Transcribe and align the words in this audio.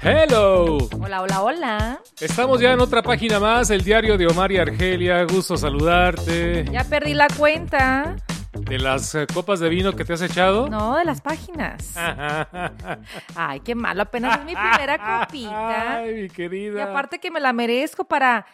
Hello. 0.00 0.78
Hola, 1.00 1.22
hola, 1.22 1.42
hola. 1.42 2.00
Estamos 2.20 2.60
ya 2.60 2.72
en 2.72 2.80
otra 2.80 3.00
página 3.00 3.38
más, 3.38 3.70
el 3.70 3.84
diario 3.84 4.18
de 4.18 4.26
Omar 4.26 4.50
y 4.50 4.58
Argelia. 4.58 5.22
Gusto 5.24 5.56
saludarte. 5.56 6.64
Ya 6.72 6.82
perdí 6.82 7.14
la 7.14 7.28
cuenta. 7.28 8.16
¿De 8.52 8.78
las 8.78 9.14
eh, 9.14 9.28
copas 9.32 9.60
de 9.60 9.68
vino 9.68 9.92
que 9.92 10.04
te 10.04 10.14
has 10.14 10.22
echado? 10.22 10.68
No, 10.68 10.96
de 10.96 11.04
las 11.04 11.20
páginas. 11.20 11.94
Ay, 13.36 13.60
qué 13.60 13.76
malo. 13.76 14.02
Apenas 14.02 14.40
es 14.40 14.44
mi 14.44 14.54
primera 14.54 15.20
copita. 15.20 15.98
Ay, 15.98 16.22
mi 16.22 16.28
querida. 16.28 16.78
Y 16.78 16.82
aparte 16.82 17.20
que 17.20 17.30
me 17.30 17.38
la 17.38 17.52
merezco 17.52 18.04
para... 18.04 18.44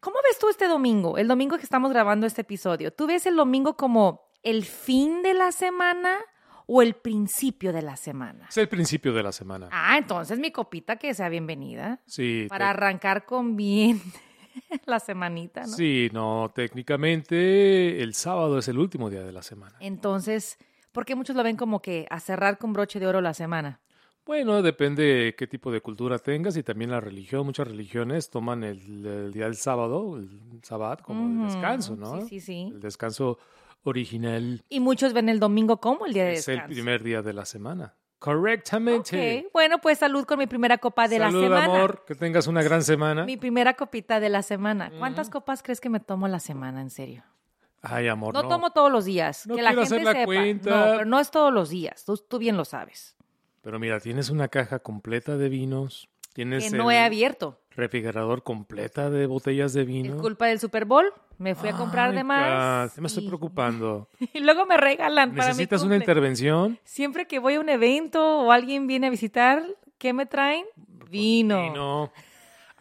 ¿Cómo 0.00 0.16
ves 0.24 0.38
tú 0.38 0.50
este 0.50 0.68
domingo? 0.68 1.16
El 1.16 1.28
domingo 1.28 1.56
que 1.56 1.64
estamos 1.64 1.90
grabando 1.90 2.26
este 2.26 2.42
episodio. 2.42 2.92
¿Tú 2.92 3.06
ves 3.06 3.24
el 3.24 3.36
domingo 3.36 3.78
como 3.78 4.28
el 4.42 4.64
fin 4.64 5.22
de 5.22 5.32
la 5.32 5.52
semana 5.52 6.18
o 6.66 6.82
el 6.82 6.94
principio 6.94 7.72
de 7.72 7.82
la 7.82 7.96
semana? 7.96 8.46
Es 8.48 8.56
el 8.58 8.68
principio 8.68 9.12
de 9.12 9.22
la 9.22 9.32
semana. 9.32 9.68
Ah, 9.72 9.96
entonces 9.98 10.38
mi 10.38 10.50
copita 10.50 10.96
que 10.96 11.12
sea 11.14 11.28
bienvenida. 11.28 12.00
Sí. 12.06 12.46
Para 12.48 12.66
te- 12.66 12.70
arrancar 12.70 13.24
con 13.24 13.56
bien 13.56 14.00
la 14.86 15.00
semanita, 15.00 15.62
¿no? 15.62 15.68
Sí, 15.68 16.08
no, 16.12 16.50
técnicamente 16.54 18.02
el 18.02 18.14
sábado 18.14 18.58
es 18.58 18.68
el 18.68 18.78
último 18.78 19.10
día 19.10 19.22
de 19.22 19.32
la 19.32 19.42
semana. 19.42 19.76
Entonces, 19.80 20.58
¿por 20.92 21.04
qué 21.04 21.14
muchos 21.14 21.36
lo 21.36 21.42
ven 21.42 21.56
como 21.56 21.80
que 21.82 22.06
a 22.10 22.20
cerrar 22.20 22.58
con 22.58 22.72
broche 22.72 23.00
de 23.00 23.06
oro 23.06 23.20
la 23.20 23.34
semana? 23.34 23.80
Bueno, 24.24 24.62
depende 24.62 25.34
qué 25.36 25.48
tipo 25.48 25.72
de 25.72 25.80
cultura 25.80 26.16
tengas 26.18 26.56
y 26.56 26.62
también 26.62 26.92
la 26.92 27.00
religión. 27.00 27.44
Muchas 27.44 27.66
religiones 27.66 28.30
toman 28.30 28.62
el, 28.62 29.04
el 29.04 29.32
día 29.32 29.46
del 29.46 29.56
sábado, 29.56 30.16
el 30.16 30.28
sabbat, 30.62 31.02
como 31.02 31.26
el 31.42 31.48
descanso, 31.52 31.96
¿no? 31.96 32.20
Sí, 32.20 32.28
sí, 32.28 32.40
sí. 32.40 32.70
El 32.72 32.80
descanso 32.80 33.38
original 33.84 34.64
Y 34.68 34.80
muchos 34.80 35.12
ven 35.12 35.28
el 35.28 35.40
domingo 35.40 35.78
como 35.80 36.06
el 36.06 36.12
día 36.12 36.24
de 36.24 36.34
es 36.34 36.48
el 36.48 36.54
descanso. 36.56 36.74
primer 36.74 37.02
día 37.02 37.22
de 37.22 37.32
la 37.32 37.44
semana. 37.44 37.94
Correctamente. 38.18 39.44
Ok, 39.46 39.52
Bueno, 39.52 39.80
pues 39.80 39.98
salud 39.98 40.24
con 40.24 40.38
mi 40.38 40.46
primera 40.46 40.78
copa 40.78 41.08
de 41.08 41.18
Salud, 41.18 41.42
la 41.42 41.46
semana. 41.62 41.64
amor, 41.76 42.04
que 42.06 42.14
tengas 42.14 42.46
una 42.46 42.62
gran 42.62 42.82
semana. 42.82 43.24
Mi 43.24 43.36
primera 43.36 43.74
copita 43.74 44.20
de 44.20 44.28
la 44.28 44.42
semana. 44.42 44.90
¿Cuántas 44.98 45.28
copas 45.30 45.62
crees 45.62 45.80
que 45.80 45.88
me 45.88 46.00
tomo 46.00 46.28
la 46.28 46.38
semana, 46.40 46.80
en 46.80 46.90
serio? 46.90 47.24
Ay, 47.80 48.06
amor, 48.08 48.32
No, 48.34 48.42
no. 48.42 48.48
tomo 48.48 48.70
todos 48.70 48.92
los 48.92 49.04
días. 49.04 49.46
No 49.46 49.56
que 49.56 49.62
la 49.62 49.70
quiero 49.70 49.82
gente 49.86 49.94
hacer 49.96 50.04
la 50.04 50.12
sepa. 50.12 50.24
cuenta. 50.26 50.70
No, 50.70 50.92
pero 50.98 51.04
no 51.04 51.18
es 51.18 51.30
todos 51.32 51.52
los 51.52 51.68
días. 51.70 52.04
Tú, 52.04 52.16
tú 52.16 52.38
bien 52.38 52.56
lo 52.56 52.64
sabes. 52.64 53.16
Pero 53.60 53.78
mira, 53.80 53.98
tienes 54.00 54.30
una 54.30 54.48
caja 54.48 54.78
completa 54.78 55.36
de 55.36 55.48
vinos. 55.48 56.08
Tienes 56.32 56.70
Que 56.70 56.76
no 56.76 56.90
he 56.90 56.98
abierto. 56.98 57.58
refrigerador 57.70 58.42
completa 58.42 59.10
de 59.10 59.26
botellas 59.26 59.72
de 59.72 59.82
Es 59.82 59.86
vino. 59.86 60.18
culpa 60.18 60.46
del 60.46 60.58
Super 60.60 60.84
Bowl. 60.84 61.06
Me 61.38 61.54
fui 61.54 61.68
a 61.70 61.72
comprar 61.72 62.14
de 62.14 62.22
más. 62.24 62.96
Me 62.98 63.06
estoy 63.06 63.26
preocupando. 63.26 64.08
Y 64.34 64.40
luego 64.40 64.64
me 64.66 64.76
regalan 64.76 65.34
para 65.34 65.48
¿Necesitas 65.48 65.82
una 65.82 65.96
intervención? 65.96 66.78
Siempre 66.84 67.26
que 67.26 67.38
voy 67.38 67.54
a 67.54 67.60
un 67.60 67.68
evento 67.68 68.40
o 68.40 68.52
alguien 68.52 68.86
viene 68.86 69.08
a 69.08 69.10
visitar, 69.10 69.64
¿qué 69.98 70.12
me 70.12 70.26
traen? 70.26 70.64
Vino. 71.10 71.62
Vino. 71.62 72.12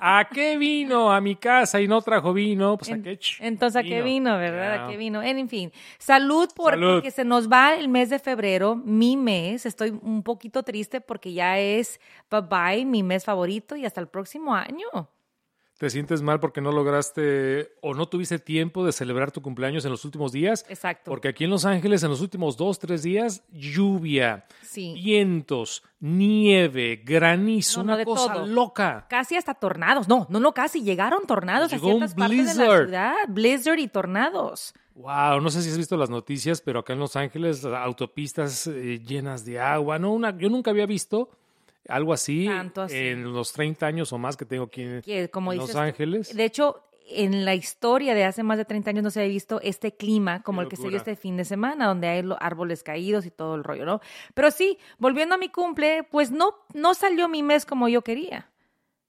¿A 0.03 0.27
qué 0.27 0.57
vino? 0.57 1.11
A 1.11 1.21
mi 1.21 1.35
casa 1.35 1.79
y 1.79 1.87
no 1.87 2.01
trajo 2.01 2.33
vino. 2.33 2.75
Pues 2.75 2.91
a 2.91 2.99
qué 2.99 3.19
Entonces, 3.39 3.79
¿a 3.79 3.83
qué 3.83 4.01
vino, 4.01 4.35
verdad? 4.35 4.85
¿A 4.85 4.89
qué 4.89 4.97
vino? 4.97 5.21
En, 5.21 5.37
en 5.37 5.47
fin, 5.47 5.71
salud 5.99 6.49
porque 6.55 6.79
Salud. 6.79 7.09
se 7.09 7.23
nos 7.23 7.51
va 7.51 7.75
el 7.75 7.87
mes 7.87 8.09
de 8.09 8.17
febrero, 8.17 8.75
mi 8.75 9.15
mes. 9.15 9.67
Estoy 9.67 9.91
un 10.01 10.23
poquito 10.23 10.63
triste 10.63 11.01
porque 11.01 11.33
ya 11.33 11.59
es 11.59 11.99
bye 12.31 12.41
bye, 12.41 12.83
mi 12.83 13.03
mes 13.03 13.25
favorito 13.25 13.75
y 13.75 13.85
hasta 13.85 14.01
el 14.01 14.07
próximo 14.07 14.55
año. 14.55 14.87
¿Te 15.81 15.89
sientes 15.89 16.21
mal 16.21 16.39
porque 16.39 16.61
no 16.61 16.71
lograste 16.71 17.71
o 17.81 17.95
no 17.95 18.05
tuviste 18.07 18.37
tiempo 18.37 18.85
de 18.85 18.91
celebrar 18.91 19.31
tu 19.31 19.41
cumpleaños 19.41 19.83
en 19.83 19.89
los 19.89 20.05
últimos 20.05 20.31
días? 20.31 20.63
Exacto. 20.69 21.09
Porque 21.09 21.27
aquí 21.29 21.45
en 21.45 21.49
Los 21.49 21.65
Ángeles, 21.65 22.03
en 22.03 22.11
los 22.11 22.21
últimos 22.21 22.55
dos, 22.55 22.77
tres 22.77 23.01
días, 23.01 23.43
lluvia, 23.51 24.45
Sí. 24.61 24.93
vientos, 24.93 25.81
nieve, 25.99 27.01
granizo, 27.03 27.79
No, 27.79 27.83
no, 27.85 27.89
una 27.93 27.97
de 27.97 28.05
cosa 28.05 28.31
todo. 28.33 28.45
loca. 28.45 29.07
Casi 29.09 29.35
hasta 29.35 29.55
tornados. 29.55 30.07
No, 30.07 30.27
no, 30.29 30.39
no, 30.39 30.53
casi. 30.53 30.83
Llegaron 30.83 31.25
tornados 31.25 31.71
Llegó 31.71 31.87
a 31.89 31.93
un 31.95 31.97
ciertas 32.01 32.15
partes 32.15 32.37
de 32.37 32.45
la 32.45 32.51
blizzard. 32.69 32.85
ciudad. 32.85 33.13
Blizzard 33.29 33.79
y 33.79 33.87
tornados. 33.87 34.75
Wow, 34.93 35.41
no 35.41 35.49
sé 35.49 35.63
si 35.63 35.69
has 35.71 35.77
visto 35.79 35.97
las 35.97 36.11
noticias, 36.11 36.61
pero 36.61 36.81
acá 36.81 36.93
en 36.93 36.99
Los 36.99 37.15
Ángeles, 37.15 37.65
autopistas 37.65 38.67
eh, 38.67 38.99
llenas 39.03 39.45
de 39.45 39.59
agua. 39.59 39.97
No, 39.97 40.13
una, 40.13 40.37
yo 40.37 40.47
nunca 40.47 40.69
había 40.69 40.85
visto 40.85 41.29
algo 41.87 42.13
así, 42.13 42.47
en 42.93 43.33
los 43.33 43.53
30 43.53 43.85
años 43.87 44.11
o 44.13 44.17
más 44.17 44.37
que 44.37 44.45
tengo 44.45 44.65
aquí 44.65 44.81
en, 44.83 45.01
Que, 45.01 45.29
como 45.29 45.51
en 45.53 45.59
dices 45.59 45.75
Los 45.75 45.81
Ángeles. 45.83 46.35
De 46.35 46.43
hecho, 46.45 46.83
en 47.13 47.43
la 47.43 47.55
historia 47.55 48.13
de 48.13 48.23
hace 48.23 48.41
más 48.43 48.57
de 48.57 48.63
30 48.65 48.91
años 48.91 49.03
no 49.03 49.09
se 49.11 49.19
había 49.19 49.33
visto 49.33 49.59
este 49.61 49.93
clima 49.95 50.41
como 50.43 50.61
el 50.61 50.69
que 50.69 50.77
se 50.77 50.87
vio 50.87 50.97
este 50.97 51.15
fin 51.15 51.35
de 51.35 51.43
semana, 51.45 51.87
donde 51.87 52.07
hay 52.07 52.21
lo- 52.21 52.41
árboles 52.41 52.83
caídos 52.83 53.25
y 53.25 53.31
todo 53.31 53.55
el 53.55 53.63
rollo, 53.63 53.85
¿no? 53.85 53.99
Pero 54.33 54.49
sí, 54.51 54.77
volviendo 54.97 55.35
a 55.35 55.37
mi 55.37 55.49
cumple, 55.49 56.03
pues 56.09 56.31
no, 56.31 56.55
no 56.73 56.93
salió 56.93 57.27
mi 57.27 57.43
mes 57.43 57.65
como 57.65 57.89
yo 57.89 58.01
quería. 58.03 58.49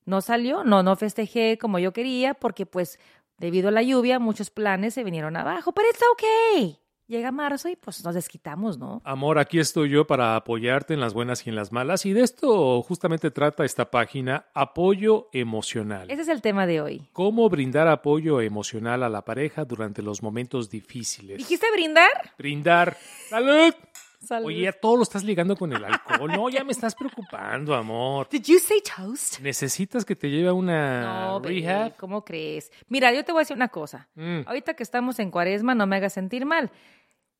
No 0.05 0.21
salió, 0.21 0.65
no, 0.65 0.83
no 0.83 0.97
festejé 0.97 1.59
como 1.59 1.79
yo 1.79 1.93
quería, 1.93 2.35
porque 2.35 2.67
pues 2.67 2.99
debido 3.39 3.69
a 3.69 3.73
la 3.73 3.83
lluvia 3.83 4.19
muchos 4.19 4.51
planes 4.51 4.95
se 4.95 5.05
vinieron 5.05 5.37
abajo, 5.37 5.73
pero 5.73 5.89
it's 5.89 6.03
okay. 6.13 6.79
Llega 7.13 7.31
marzo 7.31 7.69
y 7.69 7.77
pues 7.77 8.03
nos 8.07 8.15
desquitamos, 8.15 8.79
¿no? 8.79 9.03
Amor, 9.05 9.39
aquí 9.39 9.59
estoy 9.59 9.91
yo 9.91 10.07
para 10.07 10.35
apoyarte 10.35 10.95
en 10.95 11.01
las 11.01 11.13
buenas 11.13 11.47
y 11.47 11.51
en 11.51 11.57
las 11.57 11.71
malas. 11.71 12.07
Y 12.07 12.15
de 12.15 12.23
esto 12.23 12.81
justamente 12.81 13.31
trata 13.31 13.67
esta 13.67 13.91
página, 13.91 14.47
apoyo 14.55 15.29
emocional. 15.35 16.11
Ese 16.11 16.23
es 16.23 16.29
el 16.29 16.41
tema 16.41 16.67
de 16.67 16.81
hoy. 16.81 17.03
¿Cómo 17.13 17.51
brindar 17.51 17.87
apoyo 17.87 18.41
emocional 18.41 19.03
a 19.03 19.11
la 19.11 19.27
pareja 19.27 19.67
durante 19.67 20.01
los 20.01 20.23
momentos 20.23 20.71
difíciles? 20.71 21.37
¿Dijiste 21.37 21.67
brindar? 21.75 22.09
Brindar. 22.39 22.97
¡Salud! 23.29 23.75
Salud. 24.19 24.47
Oye, 24.47 24.63
ya 24.63 24.73
todo 24.73 24.97
lo 24.97 25.03
estás 25.03 25.23
ligando 25.25 25.55
con 25.57 25.71
el 25.73 25.85
alcohol. 25.85 26.31
No, 26.33 26.49
ya 26.49 26.63
me 26.65 26.71
estás 26.73 26.95
preocupando, 26.95 27.75
amor. 27.75 28.29
Did 28.31 28.45
you 28.45 28.59
say 28.61 28.79
toast? 28.81 29.41
¿Necesitas 29.41 30.05
que 30.07 30.15
te 30.17 30.31
lleve 30.31 30.49
a 30.49 30.53
una 30.55 31.27
No, 31.27 31.41
baby, 31.41 31.61
rehab? 31.63 31.97
¿cómo 31.97 32.25
crees? 32.25 32.71
Mira, 32.89 33.13
yo 33.13 33.23
te 33.25 33.33
voy 33.33 33.41
a 33.41 33.43
decir 33.43 33.57
una 33.57 33.67
cosa. 33.69 34.09
Mm, 34.15 34.43
Ahorita 34.47 34.75
que 34.75 34.85
estamos 34.85 35.19
en 35.19 35.31
cuaresma, 35.33 35.75
no 35.75 35.87
me 35.89 35.97
hagas 35.97 36.13
sentir 36.13 36.47
mal. 36.47 36.71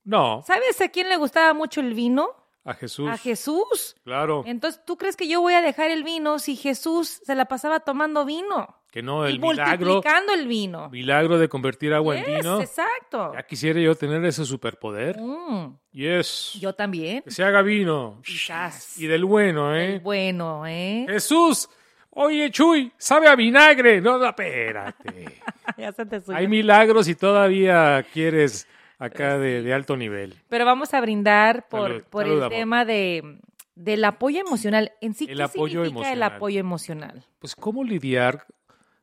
No, 0.05 0.43
¿Sabes 0.47 0.81
a 0.81 0.89
quién 0.89 1.09
le 1.09 1.17
gustaba 1.17 1.53
mucho 1.55 1.81
el 1.81 1.95
vino? 1.95 2.29
a 2.65 2.75
Jesús. 2.75 3.11
A 3.11 3.17
Jesús. 3.19 3.97
Claro, 4.05 4.45
Entonces, 4.47 4.81
¿tú 4.87 4.97
crees 4.97 5.17
que 5.17 5.27
yo 5.27 5.41
voy 5.41 5.55
a 5.55 5.61
dejar 5.63 5.91
el 5.91 6.05
vino 6.05 6.39
si 6.39 6.55
Jesús 6.55 7.21
se 7.25 7.35
la 7.35 7.47
pasaba 7.47 7.81
tomando 7.81 8.25
vino? 8.25 8.77
que 8.93 9.03
no, 9.03 9.25
el 9.25 9.37
y 9.37 9.39
milagro, 9.39 9.87
multiplicando 9.87 10.35
el 10.35 10.47
vino. 10.47 10.91
milagro 10.91 11.39
de 11.39 11.49
convertir 11.49 11.95
agua 11.95 12.15
Yes, 12.15 12.29
en 12.29 12.35
vino. 12.37 12.61
exacto. 12.61 13.33
Ya 13.33 13.43
quisiera 13.45 13.81
yo 13.81 13.95
tener 13.97 14.23
ese 14.27 14.45
superpoder. 14.45 15.19
Mm, 15.19 15.79
Yes. 15.93 16.53
yo 16.61 16.75
también. 16.75 17.23
Que 17.23 17.31
se 17.31 17.43
haga 17.43 17.63
vino. 17.63 18.21
Quizás. 18.23 18.99
Y 18.99 19.07
del 19.07 19.25
bueno, 19.25 19.75
¿eh? 19.75 19.95
El 19.95 20.01
bueno, 20.01 20.67
¿eh? 20.67 21.07
Jesús, 21.09 21.71
oye, 22.11 22.51
Chuy, 22.51 22.93
sabe 22.99 23.29
a 23.29 23.35
vinagre. 23.35 24.01
No, 24.03 24.19
no, 24.19 24.27
espérate. 24.29 25.41
ya 25.79 25.91
se 25.93 26.05
te 26.07 26.21
subió. 26.21 26.37
Hay 26.37 26.47
milagros 26.47 27.09
y 27.09 27.15
todavía 27.15 28.05
quieres 28.13 28.69
acá 29.05 29.39
de, 29.39 29.63
de 29.63 29.73
alto 29.75 29.97
nivel. 29.97 30.35
Pero 30.49 30.65
vamos 30.65 30.95
a 30.95 31.01
brindar 31.01 31.69
por, 31.69 31.89
Salud, 31.91 32.05
por 32.11 32.23
salud, 32.25 32.37
el 32.39 32.43
amor. 32.45 32.53
tema 32.59 32.85
de, 32.85 33.39
del 33.75 34.05
apoyo 34.05 34.41
emocional. 34.41 34.93
En 35.01 35.15
sí, 35.15 35.27
El 35.29 35.37
¿qué 35.39 35.43
apoyo 35.43 35.85
significa 35.85 36.13
el 36.13 36.19
emocional. 36.19 36.37
apoyo 36.37 36.61
emocional? 36.61 37.25
Pues, 37.39 37.55
¿cómo 37.57 37.85
lidiar 37.85 38.47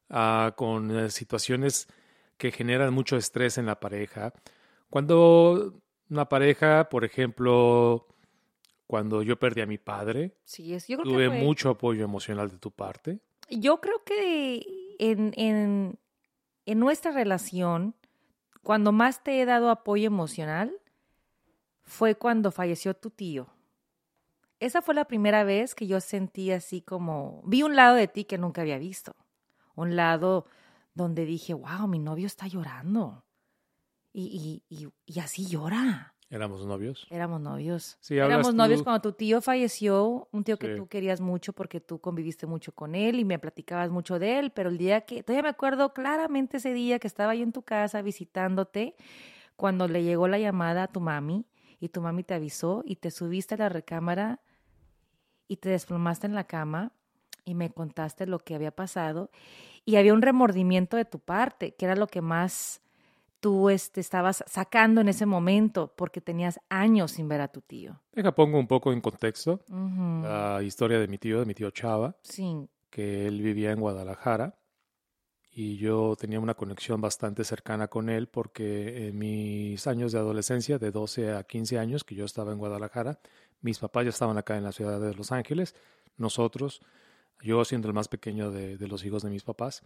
ah, 0.09 0.53
con 0.55 0.97
eh, 0.97 1.09
situaciones 1.09 1.87
que 2.37 2.51
generan 2.51 2.93
mucho 2.93 3.17
estrés 3.17 3.57
en 3.57 3.65
la 3.65 3.79
pareja? 3.79 4.33
Cuando 4.89 5.81
una 6.09 6.27
pareja, 6.29 6.89
por 6.89 7.05
ejemplo, 7.05 8.07
cuando 8.87 9.21
yo 9.21 9.37
perdí 9.37 9.61
a 9.61 9.65
mi 9.67 9.77
padre, 9.77 10.35
Sí, 10.45 10.73
es, 10.73 10.87
yo 10.87 10.97
creo 10.97 11.11
tuve 11.13 11.23
que 11.25 11.29
fue- 11.29 11.43
mucho 11.45 11.69
apoyo 11.69 12.03
emocional 12.03 12.49
de 12.49 12.57
tu 12.57 12.71
parte. 12.71 13.19
Yo 13.49 13.81
creo 13.81 14.03
que 14.03 14.95
en, 14.99 15.33
en, 15.35 15.99
en 16.65 16.79
nuestra 16.79 17.11
relación, 17.11 17.95
cuando 18.69 18.91
más 18.91 19.23
te 19.23 19.41
he 19.41 19.45
dado 19.47 19.71
apoyo 19.71 20.05
emocional, 20.05 20.71
fue 21.81 22.13
cuando 22.13 22.51
falleció 22.51 22.93
tu 22.93 23.09
tío. 23.09 23.47
Esa 24.59 24.83
fue 24.83 24.93
la 24.93 25.05
primera 25.05 25.43
vez 25.43 25.73
que 25.73 25.87
yo 25.87 25.99
sentí 25.99 26.51
así 26.51 26.79
como, 26.83 27.41
vi 27.47 27.63
un 27.63 27.75
lado 27.75 27.95
de 27.95 28.07
ti 28.07 28.25
que 28.25 28.37
nunca 28.37 28.61
había 28.61 28.77
visto. 28.77 29.15
Un 29.73 29.95
lado 29.95 30.45
donde 30.93 31.25
dije, 31.25 31.55
wow, 31.55 31.87
mi 31.87 31.97
novio 31.97 32.27
está 32.27 32.45
llorando. 32.45 33.25
Y, 34.13 34.61
y, 34.69 34.75
y, 34.83 34.87
y 35.03 35.19
así 35.19 35.47
llora. 35.47 36.13
Éramos 36.31 36.63
novios. 36.65 37.07
Éramos 37.09 37.41
novios. 37.41 37.97
Sí, 38.01 38.15
Éramos 38.17 38.53
novios 38.53 38.79
tú- 38.81 38.83
cuando 38.83 39.01
tu 39.01 39.13
tío 39.13 39.41
falleció, 39.41 40.27
un 40.31 40.43
tío 40.43 40.59
que 40.59 40.67
Sí. 40.67 40.75
tú 40.75 40.87
querías 40.87 41.21
mucho 41.21 41.53
porque 41.53 41.81
tú 41.81 41.99
conviviste 41.99 42.45
mucho 42.45 42.71
con 42.71 42.93
él 42.93 43.19
y 43.19 43.25
me 43.25 43.39
platicabas 43.39 43.89
mucho 43.89 44.19
de 44.19 44.37
él, 44.37 44.51
pero 44.51 44.69
el 44.69 44.77
día 44.77 45.01
que, 45.01 45.23
todavía 45.23 45.41
me 45.43 45.49
acuerdo 45.49 45.91
claramente 45.93 46.57
ese 46.57 46.71
día 46.73 46.99
que 46.99 47.07
estaba 47.07 47.33
yo 47.33 47.41
en 47.43 47.51
tu 47.51 47.63
casa 47.63 48.03
visitándote, 48.03 48.95
cuando 49.55 49.87
le 49.87 50.03
llegó 50.03 50.27
la 50.27 50.37
llamada 50.37 50.83
a 50.83 50.87
tu 50.87 50.99
mami 51.01 51.45
y 51.79 51.89
tu 51.89 51.99
mami 52.01 52.23
te 52.23 52.35
avisó 52.35 52.83
y 52.85 52.97
te 52.97 53.09
subiste 53.09 53.55
a 53.55 53.57
la 53.57 53.69
recámara 53.69 54.39
y 55.47 55.57
te 55.57 55.69
desplomaste 55.69 56.27
en 56.27 56.35
la 56.35 56.43
cama 56.43 56.91
y 57.43 57.55
me 57.55 57.71
contaste 57.71 58.27
lo 58.27 58.37
que 58.37 58.53
había 58.53 58.69
pasado 58.71 59.31
y 59.83 59.95
había 59.95 60.13
un 60.13 60.21
remordimiento 60.21 60.95
de 60.95 61.05
tu 61.05 61.17
parte, 61.17 61.73
que 61.73 61.85
era 61.85 61.95
lo 61.95 62.05
que 62.05 62.21
más 62.21 62.81
tú 63.39 63.69
este, 63.69 64.01
estabas 64.01 64.43
sacando 64.47 65.01
en 65.01 65.07
ese 65.09 65.25
momento 65.25 65.93
porque 65.95 66.21
tenías 66.21 66.59
años 66.69 67.11
sin 67.11 67.27
ver 67.29 67.41
a 67.41 67.47
tu 67.47 67.61
tío. 67.61 68.01
Deja, 68.13 68.33
pongo 68.35 68.59
un 68.59 68.67
poco 68.67 68.91
en 68.91 69.01
contexto 69.01 69.61
la 69.69 70.61
historia 70.63 70.99
de 70.99 71.07
mi 71.07 71.17
tío, 71.17 71.39
de 71.39 71.45
mi 71.45 71.53
tío 71.53 71.71
Chava, 71.71 72.15
Sí. 72.21 72.67
que 72.89 73.27
él 73.27 73.41
vivía 73.41 73.71
en 73.71 73.79
Guadalajara 73.79 74.55
y 75.51 75.77
yo 75.77 76.15
tenía 76.17 76.39
una 76.39 76.53
conexión 76.53 77.01
bastante 77.01 77.43
cercana 77.43 77.87
con 77.87 78.09
él 78.09 78.27
porque 78.27 79.07
en 79.07 79.17
mis 79.17 79.87
años 79.87 80.11
de 80.11 80.19
adolescencia, 80.19 80.77
de 80.77 80.91
12 80.91 81.33
a 81.33 81.43
15 81.43 81.79
años 81.79 82.03
que 82.03 82.15
yo 82.15 82.25
estaba 82.25 82.51
en 82.51 82.59
Guadalajara, 82.59 83.19
mis 83.61 83.79
papás 83.79 84.03
ya 84.05 84.09
estaban 84.09 84.37
acá 84.37 84.57
en 84.57 84.63
la 84.63 84.71
ciudad 84.71 84.99
de 85.01 85.13
Los 85.15 85.31
Ángeles, 85.31 85.75
nosotros, 86.17 86.81
yo 87.41 87.63
siendo 87.65 87.87
el 87.87 87.93
más 87.93 88.07
pequeño 88.07 88.51
de, 88.51 88.77
de 88.77 88.87
los 88.87 89.03
hijos 89.05 89.23
de 89.23 89.29
mis 89.29 89.43
papás, 89.43 89.83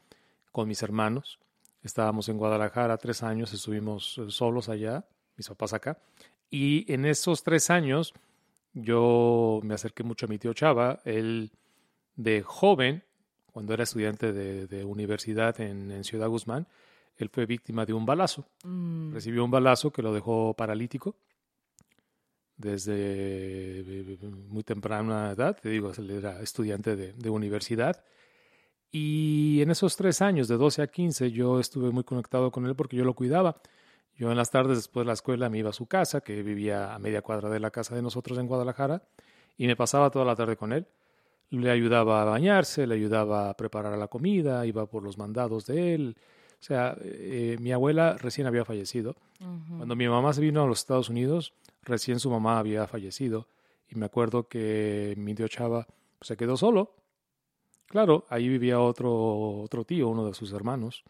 con 0.51 0.67
mis 0.67 0.83
hermanos, 0.83 1.39
estábamos 1.83 2.30
en 2.30 2.38
Guadalajara 2.38 2.97
tres 2.97 3.24
años, 3.24 3.53
estuvimos 3.53 4.18
eh, 4.18 4.30
solos 4.30 4.69
allá, 4.69 5.06
mis 5.38 5.47
papás 5.47 5.74
acá, 5.74 6.00
y 6.50 6.91
en 6.91 7.06
esos 7.06 7.44
tres 7.44 7.69
años 7.69 8.13
yo 8.74 9.59
me 9.63 9.74
acerqué 9.74 10.03
mucho 10.03 10.25
a 10.25 10.30
mi 10.30 10.38
tío 10.38 10.53
Chava, 10.53 11.00
él 11.06 11.51
de 12.15 12.41
joven, 12.44 13.03
cuando 13.51 13.74
era 13.74 13.83
estudiante 13.83 14.33
de, 14.33 14.68
de 14.68 14.83
universidad 14.83 15.59
en, 15.62 15.91
en 15.91 16.03
Ciudad 16.03 16.27
Guzmán, 16.27 16.68
él 17.18 17.30
fue 17.30 17.45
víctima 17.45 17.86
de 17.86 17.94
un 17.94 18.06
balazo. 18.06 18.47
Mm. 18.63 19.13
Recibió 19.13 19.45
un 19.45 19.51
balazo 19.51 19.91
que 19.91 20.01
lo 20.01 20.13
dejó 20.13 20.56
paralítico 20.56 21.15
desde 22.57 22.94
eh, 22.95 24.18
muy 24.47 24.63
temprana 24.63 25.31
edad. 25.31 25.57
Te 25.62 25.69
digo, 25.69 25.91
él 25.95 26.09
era 26.09 26.41
estudiante 26.41 26.95
de, 26.95 27.13
de 27.13 27.29
universidad. 27.29 28.03
Y 28.95 29.59
en 29.63 29.71
esos 29.71 29.97
tres 29.97 30.21
años, 30.21 30.47
de 30.47 30.55
12 30.55 30.83
a 30.83 30.87
15, 30.87 31.31
yo 31.31 31.59
estuve 31.59 31.89
muy 31.89 32.03
conectado 32.03 32.51
con 32.51 32.67
él 32.67 32.75
porque 32.75 32.95
yo 32.95 33.03
lo 33.03 33.15
cuidaba. 33.15 33.57
Yo 34.15 34.29
en 34.29 34.37
las 34.37 34.51
tardes 34.51 34.77
después 34.77 35.03
de 35.03 35.07
la 35.07 35.13
escuela 35.13 35.49
me 35.49 35.57
iba 35.57 35.71
a 35.71 35.73
su 35.73 35.87
casa, 35.87 36.21
que 36.21 36.43
vivía 36.43 36.93
a 36.93 36.99
media 36.99 37.23
cuadra 37.23 37.49
de 37.49 37.59
la 37.59 37.71
casa 37.71 37.95
de 37.95 38.03
nosotros 38.03 38.37
en 38.37 38.45
Guadalajara, 38.45 39.01
y 39.57 39.65
me 39.65 39.75
pasaba 39.75 40.11
toda 40.11 40.25
la 40.25 40.35
tarde 40.35 40.55
con 40.57 40.73
él. 40.73 40.85
Le 41.49 41.71
ayudaba 41.71 42.21
a 42.21 42.25
bañarse, 42.25 42.85
le 42.85 42.93
ayudaba 42.93 43.49
a 43.49 43.57
preparar 43.57 43.97
la 43.97 44.09
comida, 44.09 44.63
iba 44.67 44.85
por 44.85 45.01
los 45.01 45.17
mandados 45.17 45.65
de 45.65 45.95
él. 45.95 46.15
O 46.61 46.63
sea, 46.63 46.95
eh, 47.01 47.57
mi 47.59 47.71
abuela 47.71 48.15
recién 48.19 48.45
había 48.45 48.63
fallecido. 48.63 49.15
Cuando 49.75 49.95
mi 49.95 50.07
mamá 50.07 50.33
se 50.33 50.41
vino 50.41 50.61
a 50.61 50.67
los 50.67 50.79
Estados 50.79 51.09
Unidos, 51.09 51.55
recién 51.81 52.19
su 52.19 52.29
mamá 52.29 52.59
había 52.59 52.85
fallecido. 52.85 53.47
Y 53.89 53.95
me 53.95 54.05
acuerdo 54.05 54.47
que 54.47 55.15
mi 55.17 55.33
tío 55.33 55.47
Chava 55.47 55.87
pues, 56.19 56.27
se 56.27 56.37
quedó 56.37 56.57
solo. 56.57 56.93
Claro, 57.88 58.25
ahí 58.30 58.47
vivía 58.47 58.80
otro, 58.80 59.62
otro 59.62 59.85
tío, 59.85 60.09
uno 60.09 60.25
de 60.25 60.33
sus 60.33 60.51
hermanos, 60.51 61.03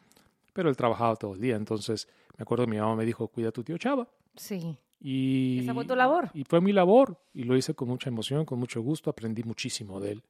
pero 0.54 0.70
él 0.70 0.75
trabajaba 0.75 1.16
todo 1.16 1.34
el 1.34 1.42
día. 1.42 1.56
Entonces, 1.56 2.08
me 2.38 2.44
acuerdo 2.44 2.66
que 2.66 2.72
mi 2.72 2.78
mamá 2.78 2.96
me 2.96 3.06
dijo, 3.06 3.28
cuida 3.28 3.50
a 3.50 3.52
tu 3.52 3.64
tío 3.64 3.78
Chava. 3.78 4.08
Sí. 4.36 4.78
Y, 5.00 5.60
Esa 5.60 5.74
fue 5.74 5.86
tu 5.86 5.96
labor. 5.96 6.30
Y 6.34 6.44
fue 6.44 6.62
mi 6.62 6.72
labor. 6.72 7.18
Y 7.34 7.44
lo 7.44 7.58
hice 7.58 7.74
con 7.74 7.90
mucha 7.90 8.10
emoción, 8.10 8.46
con 8.46 8.60
mucho 8.60 8.81
gusto. 8.81 9.10
Aprendí 9.10 9.44
muchísimo 9.44 10.00
de 10.00 10.14
él 10.14 10.24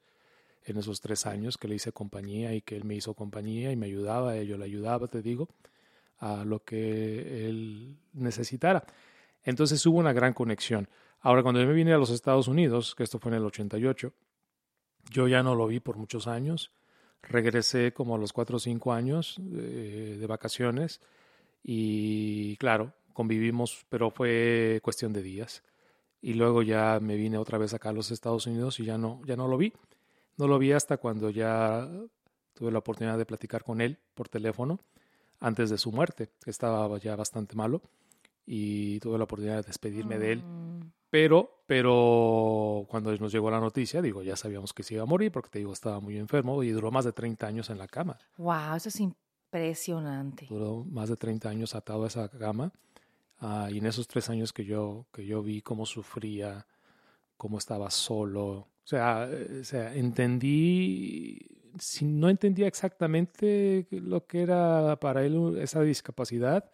en 0.66 0.78
esos 0.78 1.01
tres 1.01 1.25
años 1.25 1.57
que 1.57 1.68
le 1.68 1.75
hice 1.75 1.92
compañía 1.92 2.54
y 2.54 2.62
que 2.62 2.75
él 2.75 2.86
me 2.86 2.96
hizo 2.96 3.13
compañía 3.13 3.72
y 3.72 3.75
me 3.75 3.88
ayudaba, 3.88 4.36
yo 4.44 4.57
le 4.57 4.66
ayudaba, 4.66 5.07
te 5.07 5.22
digo, 5.22 5.50
a 6.19 6.46
lo 6.46 6.63
que 6.63 7.48
él 7.48 7.98
necesitara. 8.13 8.86
Entonces 9.44 9.86
hubo 9.86 10.00
una 10.00 10.13
gran 10.13 10.34
conexión. 10.34 10.88
Ahora, 11.19 11.44
cuando 11.44 11.62
yo 11.62 11.68
me 11.68 11.74
vine 11.74 11.94
a 11.94 11.98
los 11.98 12.10
Estados 12.10 12.48
Unidos, 12.48 12.96
que 12.96 13.04
esto 13.04 13.19
fue 13.19 13.31
en 13.31 13.38
el 13.38 13.46
88, 13.46 14.13
yo 15.09 15.27
ya 15.27 15.44
no 15.44 15.55
lo 15.55 15.67
vi 15.67 15.79
por 15.79 15.97
muchos 15.97 16.27
años. 16.27 16.71
Regresé 17.21 17.94
como 17.94 18.15
a 18.15 18.17
los 18.17 18.33
cuatro 18.33 18.57
o 18.57 18.59
cinco 18.59 18.94
años 18.94 19.38
eh, 19.39 20.17
de 20.19 20.27
vacaciones 20.27 21.01
y 21.63 22.57
claro, 22.57 22.94
convivimos, 23.13 23.85
pero 23.89 24.11
fue 24.11 24.79
cuestión 24.83 25.13
de 25.13 25.23
días. 25.23 25.63
Y 26.21 26.33
luego 26.33 26.61
ya 26.61 27.00
me 27.01 27.15
vine 27.15 27.38
otra 27.38 27.57
vez 27.57 27.73
acá 27.73 27.89
a 27.89 27.94
los 27.94 28.11
Estados 28.11 28.47
Unidos 28.47 28.79
y 28.79 28.85
ya 28.85 28.97
no, 28.97 29.21
ya 29.25 29.35
no 29.35 29.47
lo 29.47 29.57
vi. 29.57 29.73
No 30.38 30.47
lo 30.47 30.57
vi 30.57 30.71
hasta 30.71 30.97
cuando 30.97 31.29
ya 31.29 31.89
tuve 32.53 32.71
la 32.71 32.79
oportunidad 32.79 33.17
de 33.17 33.25
platicar 33.25 33.63
con 33.63 33.81
él 33.81 34.00
por 34.13 34.29
teléfono 34.29 34.79
antes 35.39 35.69
de 35.69 35.77
su 35.77 35.91
muerte, 35.91 36.29
que 36.44 36.50
estaba 36.50 36.97
ya 36.97 37.15
bastante 37.15 37.55
malo 37.55 37.81
y 38.45 39.00
tuve 39.00 39.18
la 39.18 39.24
oportunidad 39.25 39.57
de 39.57 39.63
despedirme 39.63 40.18
de 40.18 40.31
él. 40.34 40.44
Mm. 40.44 40.92
Pero, 41.10 41.63
pero 41.68 42.86
cuando 42.90 43.16
nos 43.16 43.31
llegó 43.31 43.51
la 43.51 43.60
noticia, 43.60 44.01
digo, 44.01 44.24
ya 44.24 44.36
sabíamos 44.36 44.74
que 44.74 44.81
se 44.81 44.95
iba 44.95 45.04
a 45.04 45.06
morir 45.06 45.31
porque 45.31 45.50
te 45.50 45.60
digo, 45.60 45.72
estaba 45.72 46.00
muy 46.00 46.18
enfermo 46.18 46.63
y 46.63 46.72
duró 46.72 46.90
más 46.90 47.06
de 47.06 47.13
30 47.13 47.45
años 47.45 47.69
en 47.69 47.78
la 47.78 47.88
cama. 47.88 48.18
Wow, 48.38 48.75
eso 48.78 48.90
es 48.90 49.00
impresionante. 49.00 50.48
Duró 50.50 50.84
más 50.86 51.10
de 51.10 51.16
30 51.16 51.50
años 51.50 51.75
atado 51.75 52.06
a 52.06 52.07
esa 52.07 52.28
cama. 52.30 52.72
Ah, 53.40 53.69
y 53.72 53.78
en 53.78 53.86
esos 53.86 54.07
tres 54.07 54.30
años 54.30 54.54
que 54.54 54.66
yo, 54.66 55.06
que 55.13 55.25
yo 55.25 55.44
vi 55.44 55.62
cómo 55.62 55.86
sufría, 55.86 56.66
cómo 57.38 57.57
estaba 57.57 57.92
solo, 57.92 58.69
o 58.84 58.86
sea, 58.86 59.28
eh, 59.30 59.60
o 59.62 59.63
sea 59.63 59.94
entendí, 59.94 61.39
si 61.78 62.06
no 62.06 62.30
entendía 62.30 62.68
exactamente 62.68 63.88
lo 63.92 64.25
que 64.25 64.42
era 64.44 64.98
para 65.00 65.25
él 65.25 65.57
esa 65.60 65.81
discapacidad, 65.81 66.72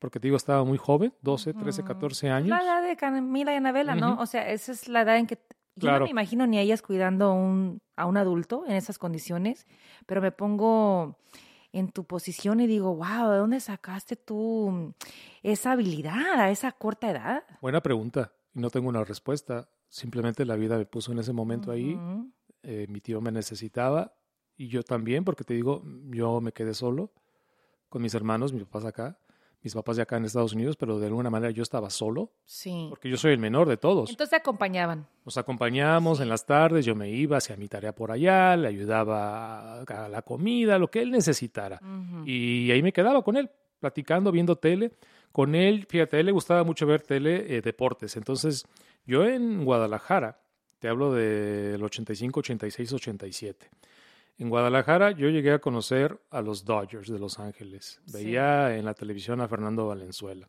porque 0.00 0.18
te 0.18 0.26
digo, 0.26 0.36
estaba 0.36 0.64
muy 0.64 0.78
joven, 0.78 1.14
12, 1.22 1.54
13, 1.54 1.82
Ujú. 1.82 1.86
14 1.88 2.30
años. 2.30 2.48
La 2.48 2.62
edad 2.64 2.82
de 2.82 2.96
Camila 2.96 3.52
y 3.52 3.56
Anabela, 3.56 3.94
¿no? 3.94 4.18
O 4.18 4.26
sea, 4.26 4.50
esa 4.50 4.72
es 4.72 4.88
la 4.88 5.02
edad 5.02 5.16
en 5.18 5.26
que 5.28 5.36
yo 5.76 5.88
Claro. 5.88 6.00
no 6.00 6.04
me 6.06 6.10
imagino 6.10 6.46
ni 6.46 6.58
a 6.58 6.62
ellas 6.62 6.82
cuidando 6.82 7.26
a 7.26 7.32
un, 7.34 7.80
a 7.96 8.06
un 8.06 8.16
adulto 8.16 8.64
en 8.66 8.72
esas 8.72 8.98
condiciones, 8.98 9.66
pero 10.06 10.20
me 10.20 10.32
pongo 10.32 11.16
en 11.72 11.92
tu 11.92 12.04
posición 12.04 12.58
y 12.60 12.66
digo, 12.66 12.96
wow, 12.96 13.30
¿de 13.30 13.38
dónde 13.38 13.60
sacaste 13.60 14.16
tú 14.16 14.92
esa 15.42 15.72
habilidad 15.72 16.40
a 16.40 16.50
esa 16.50 16.72
corta 16.72 17.10
edad? 17.10 17.44
Buena 17.60 17.80
pregunta, 17.80 18.32
y 18.54 18.60
no 18.60 18.70
tengo 18.70 18.88
una 18.88 19.04
respuesta. 19.04 19.68
Simplemente 19.88 20.44
la 20.44 20.56
vida 20.56 20.76
me 20.78 20.86
puso 20.86 21.12
en 21.12 21.18
ese 21.20 21.32
momento 21.32 21.70
ahí. 21.70 21.96
Eh, 22.62 22.86
mi 22.88 23.00
tío 23.00 23.20
me 23.20 23.30
necesitaba 23.32 24.14
y 24.56 24.68
yo 24.68 24.82
también, 24.82 25.24
porque 25.24 25.44
te 25.44 25.54
digo, 25.54 25.82
yo 26.10 26.40
me 26.40 26.52
quedé 26.52 26.74
solo 26.74 27.12
con 27.88 28.02
mis 28.02 28.14
hermanos, 28.14 28.52
mis 28.52 28.64
papás 28.64 28.84
acá, 28.84 29.18
mis 29.62 29.74
papás 29.74 29.96
de 29.96 30.02
acá 30.02 30.16
en 30.16 30.24
Estados 30.24 30.52
Unidos, 30.54 30.76
pero 30.76 30.98
de 30.98 31.06
alguna 31.06 31.28
manera 31.30 31.50
yo 31.50 31.62
estaba 31.62 31.90
solo, 31.90 32.32
Sí. 32.44 32.86
porque 32.88 33.10
yo 33.10 33.16
soy 33.16 33.32
el 33.32 33.38
menor 33.38 33.68
de 33.68 33.76
todos. 33.76 34.08
Entonces 34.10 34.30
te 34.30 34.36
acompañaban. 34.36 35.06
Nos 35.24 35.36
acompañamos 35.36 36.20
en 36.20 36.28
las 36.28 36.46
tardes, 36.46 36.84
yo 36.86 36.94
me 36.94 37.10
iba, 37.10 37.36
hacía 37.36 37.56
mi 37.56 37.68
tarea 37.68 37.94
por 37.94 38.10
allá, 38.10 38.56
le 38.56 38.68
ayudaba 38.68 39.82
a 39.82 40.08
la 40.08 40.22
comida, 40.22 40.78
lo 40.78 40.90
que 40.90 41.02
él 41.02 41.10
necesitara. 41.10 41.80
Y 42.24 42.70
ahí 42.70 42.82
me 42.82 42.92
quedaba 42.92 43.22
con 43.22 43.36
él, 43.36 43.50
platicando, 43.78 44.32
viendo 44.32 44.56
tele. 44.56 44.92
Con 45.32 45.54
él, 45.54 45.86
fíjate, 45.88 46.16
a 46.16 46.20
él 46.20 46.26
le 46.26 46.32
gustaba 46.32 46.64
mucho 46.64 46.86
ver 46.86 47.02
tele, 47.02 47.56
eh, 47.56 47.60
deportes. 47.62 48.16
Entonces, 48.16 48.66
yo 49.06 49.24
en 49.24 49.64
Guadalajara, 49.64 50.40
te 50.80 50.88
hablo 50.88 51.12
del 51.12 51.82
85, 51.82 52.40
86, 52.40 52.92
87. 52.92 53.70
En 54.40 54.48
Guadalajara 54.48 55.10
yo 55.10 55.28
llegué 55.28 55.52
a 55.52 55.58
conocer 55.58 56.18
a 56.30 56.40
los 56.40 56.64
Dodgers 56.64 57.10
de 57.10 57.18
Los 57.18 57.38
Ángeles. 57.38 58.00
Sí. 58.06 58.12
Veía 58.14 58.74
en 58.74 58.86
la 58.86 58.94
televisión 58.94 59.42
a 59.42 59.48
Fernando 59.48 59.86
Valenzuela. 59.86 60.48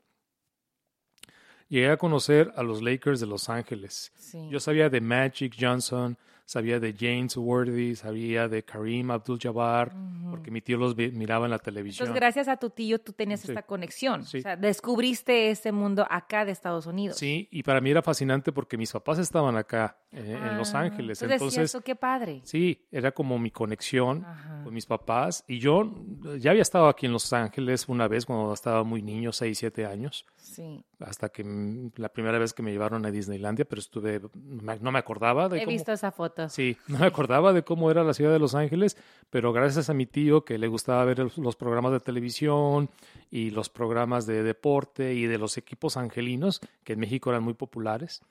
Llegué 1.67 1.89
a 1.89 1.97
conocer 1.97 2.53
a 2.55 2.63
los 2.63 2.81
Lakers 2.81 3.19
de 3.19 3.27
Los 3.27 3.49
Ángeles. 3.49 4.13
Sí. 4.15 4.47
Yo 4.49 4.61
sabía 4.61 4.89
de 4.89 5.01
Magic 5.01 5.57
Johnson, 5.59 6.17
sabía 6.45 6.79
de 6.79 6.93
James 6.97 7.35
Worthy, 7.37 7.95
sabía 7.95 8.47
de 8.47 8.63
Kareem 8.63 9.11
Abdul-Jabbar, 9.11 9.93
porque 10.29 10.51
mi 10.51 10.61
tío 10.61 10.77
los 10.77 10.95
miraba 10.95 11.45
en 11.45 11.51
la 11.51 11.59
televisión. 11.59 12.07
Entonces, 12.07 12.19
gracias 12.19 12.47
a 12.47 12.57
tu 12.57 12.69
tío, 12.69 12.99
tú 12.99 13.13
tenías 13.13 13.41
Sí. 13.41 13.49
esta 13.51 13.63
conexión. 13.63 14.25
Sí. 14.25 14.39
O 14.39 14.41
sea, 14.41 14.55
descubriste 14.55 15.49
este 15.51 15.71
mundo 15.71 16.05
acá 16.09 16.43
de 16.45 16.51
Estados 16.51 16.85
Unidos. 16.85 17.17
Sí, 17.17 17.47
y 17.51 17.63
para 17.63 17.79
mí 17.81 17.89
era 17.91 18.01
fascinante 18.01 18.51
porque 18.51 18.77
mis 18.77 18.91
papás 18.91 19.19
estaban 19.19 19.55
acá 19.55 19.97
eh, 20.11 20.37
en 20.37 20.57
Los 20.57 20.73
Ah, 20.75 20.81
Ángeles. 20.81 21.21
Entonces, 21.21 21.31
Entonces, 21.41 21.59
decías 21.61 21.71
tú, 21.71 21.81
qué 21.85 21.95
padre. 21.95 22.41
sí, 22.43 22.85
era 22.91 23.11
como 23.13 23.39
mi 23.39 23.49
conexión 23.51 24.25
Ajá. 24.25 24.61
con 24.63 24.73
mis 24.73 24.85
papás. 24.85 25.43
Y 25.47 25.59
yo 25.59 25.89
ya 26.37 26.51
había 26.51 26.61
estado 26.63 26.87
aquí 26.89 27.05
en 27.05 27.13
Los 27.13 27.31
Ángeles 27.31 27.87
una 27.87 28.07
vez 28.09 28.25
cuando 28.25 28.53
estaba 28.53 28.83
muy 28.83 29.01
niño, 29.01 29.31
6, 29.31 29.57
7 29.57 29.85
años, 29.85 30.25
Sí. 30.35 30.83
hasta 30.99 31.29
que 31.29 31.43
mm, 31.45 31.91
la 31.95 32.09
primera 32.09 32.37
vez 32.39 32.53
que 32.53 32.61
me 32.61 32.71
llevaron 32.71 33.05
a 33.05 33.11
Disneylandia, 33.11 33.63
pero 33.65 33.79
estuve, 33.79 34.19
no 34.33 34.63
me- 34.63 34.79
no 34.79 34.91
me 34.91 34.99
acordaba 34.99 35.47
de 35.47 35.57
He 35.59 35.65
cómo... 35.65 35.71
visto 35.71 35.91
esa 35.93 36.11
foto. 36.11 36.40
Sí, 36.49 36.77
no 36.87 36.99
me 36.99 37.05
acordaba 37.05 37.53
de 37.53 37.63
cómo 37.63 37.91
era 37.91 38.03
la 38.03 38.13
ciudad 38.13 38.31
de 38.31 38.39
Los 38.39 38.55
Ángeles, 38.55 38.97
pero 39.29 39.53
gracias 39.53 39.89
a 39.89 39.93
mi 39.93 40.05
tío 40.05 40.43
que 40.45 40.57
le 40.57 40.67
gustaba 40.67 41.03
ver 41.05 41.19
los 41.37 41.55
programas 41.55 41.91
de 41.91 41.99
televisión 41.99 42.89
y 43.29 43.49
los 43.51 43.69
programas 43.69 44.25
de 44.25 44.43
deporte 44.43 45.13
y 45.13 45.25
de 45.25 45.37
los 45.37 45.57
equipos 45.57 45.97
angelinos, 45.97 46.59
que 46.83 46.93
en 46.93 46.99
México 46.99 47.29
eran 47.29 47.43
muy 47.43 47.53
populares. 47.53 48.21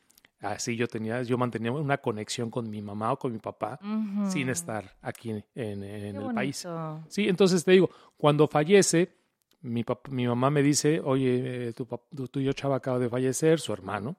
Así 0.41 0.75
yo 0.77 0.89
tenía, 0.89 1.23
yo 1.23 1.37
mantenía 1.37 1.71
una 1.73 1.99
conexión 1.99 2.51
con 2.51 2.71
mi 2.71 2.81
mamá 2.81 3.13
o 3.13 3.19
con 3.19 3.33
mi 3.33 3.39
papá 3.39 3.79
sin 4.31 4.49
estar 4.49 4.97
aquí 5.03 5.31
en, 5.31 5.45
en- 5.55 5.85
en 5.85 6.17
Qué 6.17 6.25
el 6.29 6.35
país. 6.35 6.57
Sí, 7.09 7.29
entonces 7.29 7.63
te 7.65 7.73
digo, 7.73 7.91
cuando 8.17 8.49
fallece, 8.49 9.15
mi, 9.63 9.85
pap- 9.85 10.09
mi 10.09 10.27
mamá 10.27 10.49
me 10.51 10.63
dice, 10.63 11.01
oye, 11.05 11.69
eh, 11.69 11.73
tu, 11.75 11.85
pap- 11.87 12.09
tu 12.17 12.27
tío 12.29 12.53
Chava 12.55 12.77
acaba 12.77 12.99
de 12.99 13.11
fallecer, 13.11 13.61
su 13.61 13.73
hermano, 13.75 14.17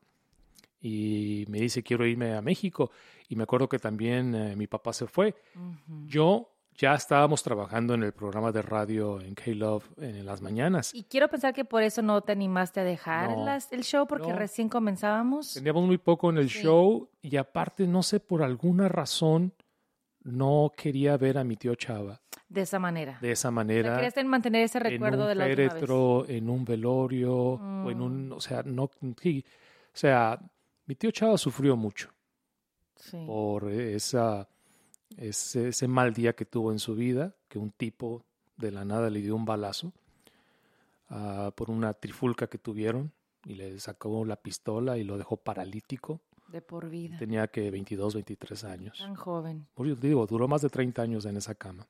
y 0.81 1.45
me 1.49 1.59
dice, 1.59 1.83
quiero 1.83 2.05
irme 2.05 2.33
a 2.33 2.41
México. 2.41 2.91
Y 3.29 3.35
me 3.35 3.43
acuerdo 3.43 3.69
que 3.69 3.79
también 3.79 4.33
eh, 4.35 4.55
mi 4.55 4.67
papá 4.67 4.91
se 4.93 5.07
fue. 5.07 5.35
Ujú. 5.55 6.07
Yo 6.07 6.47
ya 6.77 6.95
estábamos 6.95 7.43
trabajando 7.43 7.93
en 7.93 8.01
el 8.03 8.13
programa 8.13 8.51
de 8.51 8.61
radio 8.61 9.21
en 9.21 9.35
K-Love 9.35 9.85
en 9.99 10.25
las 10.25 10.41
mañanas. 10.41 10.93
Y 10.95 11.03
quiero 11.03 11.27
pensar 11.27 11.53
que 11.53 11.65
por 11.65 11.83
eso 11.83 12.01
no 12.01 12.21
te 12.21 12.31
animaste 12.31 12.79
a 12.79 12.83
dejar 12.83 13.29
No, 13.29 13.45
las- 13.45 13.71
el 13.71 13.83
show 13.83 14.07
porque 14.07 14.29
no. 14.29 14.35
recién 14.37 14.69
comenzábamos. 14.69 15.53
Teníamos 15.53 15.85
muy 15.85 15.97
poco 15.97 16.29
en 16.29 16.37
el 16.37 16.49
Sí. 16.49 16.61
show 16.63 17.09
y 17.21 17.35
aparte, 17.37 17.85
no 17.87 18.01
sé, 18.03 18.19
por 18.19 18.41
alguna 18.41 18.87
razón, 18.89 19.53
no 20.23 20.71
quería 20.75 21.17
ver 21.17 21.37
a 21.37 21.43
mi 21.43 21.55
tío 21.57 21.73
Chava 21.75 22.21
De 22.47 22.61
esa 22.61 22.79
manera. 22.79 23.17
de 23.21 23.31
esa 23.31 23.47
O 23.49 23.51
sea, 23.51 23.55
manera. 23.55 23.95
querías 23.95 24.13
ten- 24.13 24.27
mantener 24.27 24.63
ese 24.63 24.79
recuerdo 24.79 25.25
de 25.27 25.35
la 25.35 25.45
última 25.45 25.63
vez. 25.63 25.73
féretro, 25.73 26.25
en 26.27 26.49
un 26.49 26.63
velorio, 26.65 27.33
o 27.35 27.89
en 27.91 27.97
Mm. 27.97 28.01
un, 28.01 28.31
o 28.33 28.39
sea, 28.39 28.61
no, 28.63 28.89
sí, 29.21 29.43
o 29.93 29.97
sea, 29.97 30.39
mi 30.91 30.95
tío 30.95 31.09
Chava 31.11 31.37
sufrió 31.37 31.77
mucho 31.77 32.09
Sí. 32.97 33.23
por 33.25 33.71
esa, 33.71 34.49
ese, 35.15 35.69
ese 35.69 35.87
mal 35.87 36.13
día 36.13 36.33
que 36.33 36.43
tuvo 36.43 36.73
en 36.73 36.79
su 36.79 36.95
vida, 36.95 37.33
que 37.47 37.57
un 37.59 37.71
tipo 37.71 38.25
de 38.57 38.71
la 38.71 38.83
nada 38.83 39.09
le 39.09 39.21
dio 39.21 39.37
un 39.37 39.45
balazo 39.45 39.93
ah, 41.09 41.53
por 41.55 41.71
una 41.71 41.93
trifulca 41.93 42.47
que 42.47 42.57
tuvieron 42.57 43.09
y 43.45 43.53
le 43.55 43.79
sacó 43.79 44.25
la 44.25 44.35
pistola 44.35 44.97
y 44.97 45.05
lo 45.05 45.17
dejó 45.17 45.37
paralítico. 45.37 46.19
De 46.49 46.61
por 46.61 46.89
vida. 46.89 47.17
Tenía 47.17 47.47
que 47.47 47.71
22, 47.71 48.13
23 48.13 48.63
años. 48.65 48.97
Tan 48.99 49.15
joven. 49.15 49.67
Murió, 49.77 49.95
digo, 49.95 50.27
duró 50.27 50.49
más 50.49 50.61
de 50.61 50.69
30 50.69 51.01
años 51.01 51.25
en 51.25 51.37
esa 51.37 51.55
cama. 51.55 51.87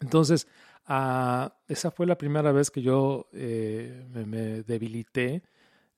Entonces, 0.00 0.48
ah, 0.86 1.54
esa 1.68 1.92
fue 1.92 2.06
la 2.06 2.18
primera 2.18 2.50
vez 2.50 2.68
que 2.72 2.82
yo 2.82 3.28
eh, 3.32 4.04
me, 4.12 4.26
me 4.26 4.62
debilité, 4.64 5.44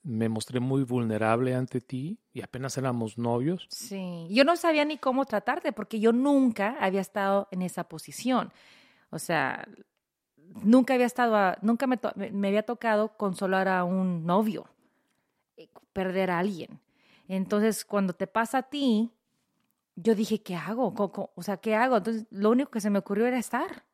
me 0.04 0.28
mostré 0.28 0.60
muy 0.60 0.84
vulnerable 0.84 1.54
ante 1.54 1.80
ti 1.80 2.18
y 2.32 2.42
apenas 2.42 2.76
éramos 2.78 3.18
novios. 3.18 3.66
Sí. 3.70 4.26
Yo 4.30 4.44
no 4.44 4.54
sabía 4.56 4.84
ni 4.84 4.98
cómo 4.98 5.24
tratarte 5.24 5.72
porque 5.72 5.98
yo 5.98 6.12
nunca 6.12 6.76
había 6.78 7.00
estado 7.00 7.48
en 7.50 7.62
esa 7.62 7.84
posición. 7.88 8.52
O 9.10 9.18
sea, 9.18 9.66
nunca 10.62 10.94
había 10.94 11.06
estado, 11.06 11.34
a- 11.36 11.58
nunca 11.62 11.86
me, 11.86 11.96
to- 11.96 12.12
me- 12.16 12.48
había 12.48 12.64
tocado 12.64 13.16
consolar 13.16 13.66
a 13.66 13.82
un 13.84 14.24
novio, 14.26 14.66
eh, 15.56 15.68
perder 15.92 16.30
a 16.30 16.38
alguien. 16.38 16.80
Entonces, 17.26 17.84
cuando 17.84 18.12
te 18.12 18.26
pasa 18.26 18.58
a 18.58 18.62
ti, 18.64 19.10
yo 19.96 20.14
dije, 20.14 20.42
¿qué 20.42 20.54
hago? 20.54 20.92
O 21.34 21.42
sea, 21.42 21.56
¿qué 21.56 21.74
hago? 21.74 21.96
Entonces, 21.96 22.26
lo 22.30 22.50
único 22.50 22.70
que 22.70 22.80
se 22.82 22.90
me 22.90 22.98
ocurrió 22.98 23.26
era 23.26 23.38
estar, 23.38 23.84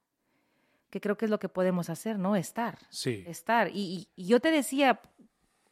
que 0.91 1.01
creo 1.01 1.17
que 1.17 1.27
es 1.27 1.31
lo 1.31 1.39
que 1.39 1.49
podemos 1.49 1.89
hacer, 1.89 2.19
¿no? 2.19 2.35
Estar, 2.35 2.79
Sí. 2.89 3.23
estar. 3.29 3.69
Y, 3.69 4.09
y- 4.17 4.23
y 4.25 4.27
yo 4.27 4.41
te 4.41 4.51
decía, 4.51 5.01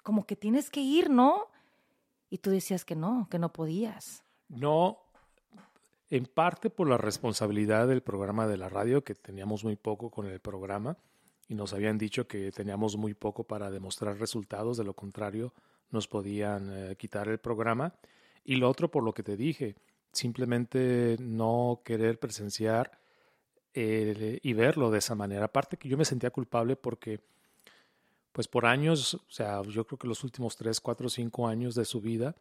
como 0.08 0.24
que 0.24 0.36
tienes 0.36 0.70
que 0.70 0.80
ir, 0.80 1.10
¿no? 1.10 1.48
Y 2.30 2.38
tú 2.38 2.48
decías 2.48 2.86
que 2.86 2.96
no, 2.96 3.28
que 3.30 3.38
no 3.38 3.52
podías. 3.52 4.24
No, 4.48 4.96
en 6.08 6.24
parte 6.24 6.70
por 6.70 6.88
la 6.88 6.96
responsabilidad 6.96 7.86
del 7.86 8.00
programa 8.00 8.46
de 8.46 8.56
la 8.56 8.70
radio, 8.70 9.04
que 9.04 9.14
teníamos 9.14 9.64
muy 9.64 9.76
poco 9.76 10.10
con 10.10 10.26
el 10.26 10.40
programa 10.40 10.96
y 11.46 11.54
nos 11.54 11.74
habían 11.74 11.98
dicho 11.98 12.26
que 12.26 12.50
teníamos 12.52 12.96
muy 12.96 13.12
poco 13.12 13.44
para 13.44 13.70
demostrar 13.70 14.18
resultados, 14.18 14.78
de 14.78 14.84
lo 14.84 14.94
contrario 14.94 15.52
nos 15.90 16.08
podían 16.08 16.70
eh, 16.72 16.96
quitar 16.96 17.28
el 17.28 17.36
programa. 17.36 17.92
Y 18.44 18.56
lo 18.56 18.70
otro 18.70 18.90
por 18.90 19.04
lo 19.04 19.12
que 19.12 19.22
te 19.22 19.36
dije, 19.36 19.74
simplemente 20.10 21.18
no 21.20 21.82
querer 21.84 22.18
presenciar 22.18 22.98
eh, 23.74 24.38
y 24.42 24.52
verlo 24.54 24.90
de 24.90 25.00
esa 25.00 25.14
manera. 25.14 25.44
Aparte 25.44 25.76
que 25.76 25.90
yo 25.90 25.98
me 25.98 26.06
sentía 26.06 26.30
culpable 26.30 26.76
porque, 26.76 27.20
pues 28.32 28.48
por 28.48 28.66
años, 28.66 29.14
o 29.14 29.30
sea, 29.30 29.62
yo 29.62 29.86
creo 29.86 29.98
que 29.98 30.06
los 30.06 30.22
últimos 30.24 30.56
tres, 30.56 30.80
cuatro, 30.80 31.08
cinco 31.08 31.48
años 31.48 31.74
de 31.74 31.84
su 31.84 32.00
vida, 32.00 32.36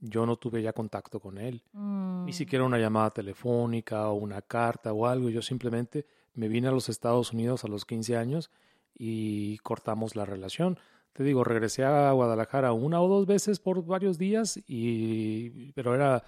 yo 0.00 0.24
no 0.26 0.36
tuve 0.36 0.62
ya 0.62 0.72
contacto 0.72 1.20
con 1.20 1.38
él. 1.38 1.62
Mm. 1.72 2.24
Ni 2.24 2.32
siquiera 2.32 2.64
una 2.64 2.78
llamada 2.78 3.10
telefónica 3.10 4.08
o 4.08 4.14
una 4.14 4.40
carta 4.42 4.92
o 4.92 5.06
algo. 5.06 5.28
Yo 5.30 5.42
simplemente 5.42 6.06
me 6.34 6.48
vine 6.48 6.68
a 6.68 6.72
los 6.72 6.88
Estados 6.88 7.32
Unidos 7.32 7.64
a 7.64 7.68
los 7.68 7.84
15 7.84 8.16
años 8.16 8.50
y 8.94 9.58
cortamos 9.58 10.16
la 10.16 10.24
relación. 10.24 10.78
Te 11.12 11.22
digo, 11.24 11.44
regresé 11.44 11.84
a 11.84 12.12
Guadalajara 12.12 12.72
una 12.72 13.00
o 13.00 13.08
dos 13.08 13.26
veces 13.26 13.58
por 13.58 13.84
varios 13.84 14.16
días, 14.16 14.60
y, 14.68 15.72
pero 15.72 15.94
era 15.94 16.22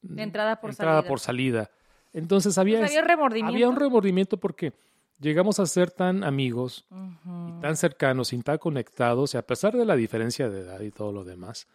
De 0.00 0.22
entrada 0.22 0.60
por 0.60 0.70
entrada 0.70 0.96
salida. 1.00 1.08
por 1.08 1.20
salida. 1.20 1.70
Entonces 2.12 2.58
había, 2.58 2.78
Pues 2.80 2.90
había 2.90 3.02
remordimiento. 3.02 3.52
había 3.54 3.68
un 3.68 3.76
remordimiento 3.76 4.36
porque 4.38 4.72
llegamos 5.22 5.58
a 5.60 5.66
ser 5.66 5.90
tan 5.90 6.24
amigos 6.24 6.84
y 6.90 7.60
tan 7.62 7.76
cercanos 7.76 8.32
y 8.32 8.42
tan 8.42 8.58
conectados, 8.58 9.34
y 9.34 9.38
a 9.38 9.46
pesar 9.46 9.72
de 9.74 9.84
la 9.86 9.96
diferencia 9.96 10.50
de 10.50 10.60
edad 10.60 10.80
y 10.80 10.90
todo 10.90 11.12
lo 11.12 11.24
demás, 11.24 11.66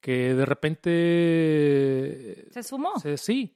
que 0.00 0.34
de 0.34 0.44
repente 0.44 2.46
Se 2.50 2.62
sumó. 2.62 2.98
se- 2.98 3.16
sí. 3.16 3.54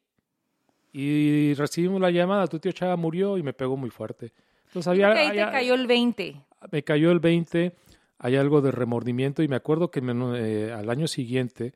Y 0.93 1.53
recibimos 1.55 2.01
la 2.01 2.11
llamada, 2.11 2.47
tu 2.47 2.59
tío 2.59 2.73
Chava 2.73 2.97
murió 2.97 3.37
y 3.37 3.43
me 3.43 3.53
pegó 3.53 3.77
muy 3.77 3.91
fuerte. 3.91 4.33
Entonces 4.69 4.95
Creo 4.95 5.09
había, 5.09 5.15
que 5.15 5.21
ahí 5.41 5.47
te 5.47 5.53
cayó 5.53 5.75
el 5.75 5.87
20. 5.87 6.43
me 6.73 6.83
cayó 6.83 7.11
el 7.13 7.21
20, 7.21 7.77
hay 8.19 8.37
algo 8.37 8.63
de 8.63 8.71
remordimiento 8.71 9.43
y 9.43 9.49
me 9.49 9.57
acuerdo 9.57 9.91
que 9.91 10.01
me- 10.01 10.39
eh, 10.41 10.73
al 10.73 10.89
año 10.89 11.07
siguiente, 11.07 11.75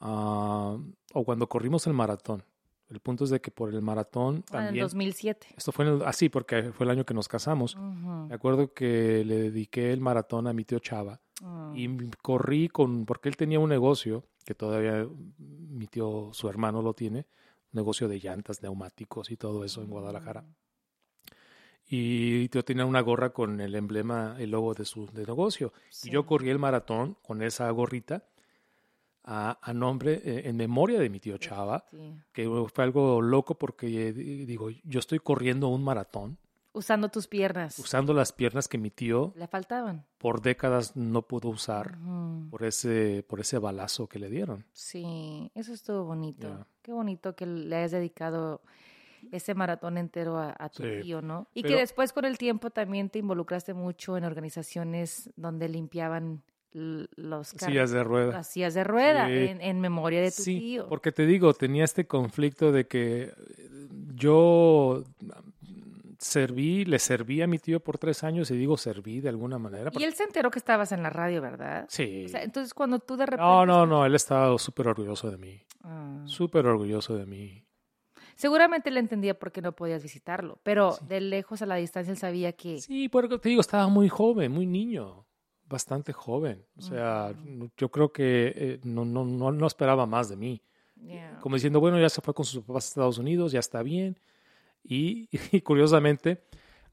ah, 0.00 0.76
o 1.14 1.24
cuando 1.24 1.48
corrimos 1.48 1.86
el 1.86 1.92
maratón, 1.94 2.42
el 2.90 3.00
punto 3.00 3.24
es 3.24 3.30
de 3.30 3.40
que 3.40 3.50
por 3.50 3.72
el 3.74 3.82
maratón 3.82 4.36
En 4.36 4.38
el 4.40 4.44
también, 4.66 4.84
2007. 4.84 5.48
esto 5.56 5.72
fue 5.72 6.00
así 6.06 6.28
porque 6.28 6.72
fue 6.72 6.84
el 6.84 6.90
año 6.90 7.04
que 7.04 7.14
nos 7.14 7.28
casamos, 7.28 7.76
me 7.76 8.34
acuerdo 8.34 8.72
que 8.72 9.24
le 9.24 9.36
dediqué 9.50 9.92
el 9.92 10.00
maratón 10.00 10.46
a 10.46 10.52
mi 10.52 10.64
tío 10.64 10.78
Chava 10.78 11.20
Mm. 11.40 11.72
y 11.76 12.10
corrí 12.20 12.68
con, 12.68 13.06
porque 13.06 13.28
él 13.28 13.36
tenía 13.36 13.60
un 13.60 13.68
negocio, 13.68 14.24
que 14.44 14.56
todavía 14.56 15.06
mi 15.38 15.86
tío, 15.86 16.30
su 16.32 16.48
hermano 16.48 16.82
lo 16.82 16.94
tiene, 16.94 17.18
un 17.72 17.76
negocio 17.78 18.08
de 18.08 18.18
llantas, 18.18 18.60
neumáticos 18.60 19.30
y 19.30 19.36
todo 19.36 19.64
eso 19.64 19.80
en 19.82 19.88
Guadalajara. 19.90 20.44
Y 21.90 22.48
yo 22.50 22.64
tenía 22.64 22.84
una 22.84 23.00
gorra 23.00 23.30
con 23.30 23.60
el 23.60 23.74
emblema, 23.74 24.36
el 24.38 24.50
logo 24.50 24.74
de 24.74 24.84
su 24.84 25.06
de 25.06 25.24
negocio. 25.24 25.72
Sí. 25.90 26.08
Y 26.08 26.12
yo 26.12 26.26
corrí 26.26 26.50
el 26.50 26.58
maratón 26.58 27.16
con 27.22 27.40
esa 27.42 27.70
gorrita 27.70 28.24
a, 29.30 29.58
a 29.60 29.72
nombre, 29.74 30.22
eh, 30.24 30.48
en 30.48 30.56
memoria 30.56 30.98
de 30.98 31.10
mi 31.10 31.20
tío 31.20 31.36
Chava, 31.36 31.84
Sí. 31.90 32.14
que 32.32 32.48
fue 32.72 32.84
algo 32.84 33.20
loco 33.20 33.56
porque, 33.58 34.08
eh, 34.08 34.12
di- 34.14 34.46
digo, 34.46 34.70
yo 34.84 34.98
estoy 35.00 35.18
corriendo 35.18 35.68
un 35.68 35.84
maratón 35.84 36.38
Usando 36.72 37.08
tus 37.10 37.26
piernas. 37.26 37.78
usando 37.78 38.14
las 38.14 38.32
piernas 38.32 38.68
que 38.68 38.78
mi 38.78 38.90
tío 38.90 39.32
Le 39.36 39.46
faltaban. 39.46 40.06
por 40.16 40.40
décadas 40.40 40.96
no 40.96 41.22
pudo 41.22 41.48
usar 41.50 41.98
por 42.50 42.64
ese, 42.64 43.22
por 43.28 43.40
ese 43.40 43.58
balazo 43.58 44.06
que 44.08 44.18
le 44.18 44.30
dieron. 44.30 44.64
Sí, 44.72 45.50
eso 45.54 45.72
estuvo 45.74 46.04
bonito. 46.04 46.66
Qué 46.82 46.92
bonito 46.92 47.34
que 47.36 47.44
le 47.46 47.76
hayas 47.76 47.90
dedicado 47.90 48.62
ese 49.32 49.52
maratón 49.54 49.98
entero 49.98 50.38
a, 50.38 50.54
a 50.58 50.68
tu 50.68 50.84
Sí. 50.84 51.00
tío, 51.02 51.20
¿no? 51.20 51.48
Y 51.52 51.62
Pero- 51.62 51.74
que 51.74 51.80
después 51.80 52.12
con 52.12 52.24
el 52.24 52.38
tiempo 52.38 52.70
también 52.70 53.10
te 53.10 53.18
involucraste 53.18 53.74
mucho 53.74 54.16
en 54.16 54.24
organizaciones 54.24 55.30
donde 55.36 55.68
limpiaban 55.68 56.42
los. 56.72 57.48
Sillas 57.48 57.90
de 57.90 58.04
ruedas. 58.04 58.34
Las 58.34 58.46
sillas 58.48 58.74
de 58.74 58.84
rueda 58.84 59.26
Sí. 59.26 59.32
en, 59.32 59.60
en 59.60 59.80
memoria 59.80 60.20
de 60.20 60.30
tu 60.30 60.42
Sí, 60.42 60.58
tío. 60.58 60.88
porque 60.88 61.12
te 61.12 61.26
digo, 61.26 61.52
tenía 61.54 61.84
este 61.84 62.06
conflicto 62.06 62.72
de 62.72 62.86
que 62.86 63.22
eh, 63.22 63.88
yo 64.14 65.04
mm, 65.20 65.28
serví, 66.18 66.84
le 66.84 66.98
serví 66.98 67.42
a 67.42 67.46
mi 67.46 67.58
tío 67.58 67.80
por 67.80 67.96
tres 67.98 68.24
años 68.24 68.50
y 68.50 68.56
digo 68.56 68.76
serví 68.76 69.20
de 69.20 69.28
alguna 69.28 69.58
manera. 69.58 69.90
Y 69.98 70.02
él 70.04 70.14
se 70.14 70.24
enteró 70.24 70.50
que 70.50 70.58
estabas 70.58 70.92
en 70.92 71.02
la 71.02 71.10
radio, 71.10 71.40
¿verdad? 71.40 71.86
Sí. 71.88 72.24
O 72.26 72.28
sea, 72.28 72.42
entonces 72.42 72.74
cuando 72.74 72.98
tú 72.98 73.16
de 73.16 73.26
repente... 73.26 73.44
No, 73.44 73.64
no, 73.64 73.86
no, 73.86 74.04
él 74.04 74.14
estaba 74.14 74.56
súper 74.58 74.88
orgulloso 74.88 75.30
de 75.30 75.36
mí. 75.38 75.60
Ah. 75.84 76.22
Súper 76.26 76.66
orgulloso 76.66 77.16
de 77.16 77.24
mí. 77.26 77.64
Seguramente 78.34 78.88
él 78.90 78.96
entendía 78.98 79.38
por 79.38 79.50
qué 79.50 79.60
no 79.62 79.72
podías 79.72 80.02
visitarlo, 80.02 80.60
pero 80.62 80.92
Sí. 80.92 81.04
de 81.08 81.20
lejos 81.20 81.60
a 81.62 81.66
la 81.66 81.74
distancia 81.76 82.12
él 82.12 82.18
sabía 82.18 82.52
que... 82.52 82.80
Sí, 82.80 83.08
porque 83.08 83.38
te 83.38 83.48
digo, 83.48 83.60
estaba 83.60 83.88
muy 83.88 84.08
joven, 84.08 84.52
muy 84.52 84.66
niño, 84.66 85.26
bastante 85.68 86.12
joven. 86.12 86.64
O 86.76 86.82
sea, 86.82 87.34
yo 87.76 87.90
creo 87.90 88.12
que 88.12 88.52
eh, 88.56 88.80
no, 88.84 89.04
no, 89.04 89.24
no, 89.24 89.52
no 89.52 89.66
esperaba 89.66 90.06
más 90.06 90.28
de 90.28 90.36
mí. 90.36 90.62
Yeah. 90.96 91.38
Como 91.40 91.56
diciendo, 91.56 91.80
bueno, 91.80 92.00
ya 92.00 92.08
se 92.08 92.20
fue 92.20 92.34
con 92.34 92.44
sus 92.44 92.64
papás 92.64 92.86
a 92.86 92.88
Estados 92.88 93.18
Unidos, 93.18 93.52
ya 93.52 93.60
está 93.60 93.82
bien. 93.82 94.18
Y, 94.82 95.28
y 95.52 95.60
curiosamente, 95.60 96.44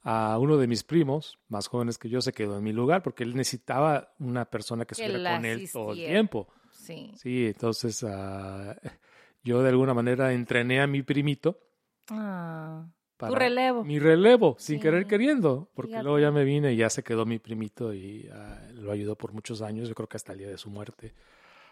a 0.03 0.38
uno 0.39 0.58
de 0.58 0.67
mis 0.67 0.84
primos, 0.84 1.39
más 1.48 1.67
jóvenes 1.67 1.98
que 1.98 2.10
yo, 2.10 2.22
se 2.22 2.34
quedó 2.34 2.58
en 2.58 2.63
mi 2.63 2.74
lugar 2.74 3.01
porque 3.01 3.24
él 3.24 3.36
necesitaba 3.36 4.13
una 4.20 4.46
persona 4.46 4.86
que 4.86 4.96
Que 4.96 5.03
estuviera 5.03 5.36
con 5.36 5.46
él 5.46 5.70
todo 5.72 5.91
el 5.91 5.98
tiempo. 5.98 6.48
Sí. 6.72 7.12
Sí, 7.15 7.48
entonces 7.48 8.03
ah, 8.03 8.75
yo 9.44 9.63
de 9.63 9.70
alguna 9.70 9.94
manera 9.94 10.34
entrené 10.34 10.82
a 10.82 10.88
mi 10.88 11.01
primito 11.01 11.60
Ah, 12.10 12.86
para 13.17 13.31
tu 13.34 13.39
relevo. 13.39 13.84
mi 13.84 14.00
relevo, 14.00 14.55
sin 14.60 14.77
Sí. 14.77 14.81
querer 14.81 15.07
queriendo, 15.07 15.69
porque 15.74 15.91
Fíjate. 15.91 16.03
luego 16.03 16.19
ya 16.19 16.31
me 16.31 16.43
vine 16.43 16.74
y 16.74 16.77
ya 16.77 16.89
se 16.89 17.03
quedó 17.03 17.25
mi 17.25 17.39
primito 17.39 17.93
y 17.93 18.27
ah, 18.34 18.62
lo 18.74 18.91
ayudó 18.91 19.15
por 19.15 19.31
muchos 19.34 19.62
años, 19.62 19.88
yo 19.88 19.95
creo 19.95 20.07
que 20.10 20.17
hasta 20.17 20.34
el 20.34 20.39
día 20.39 20.50
de 20.50 20.57
su 20.57 20.69
muerte. 20.69 21.13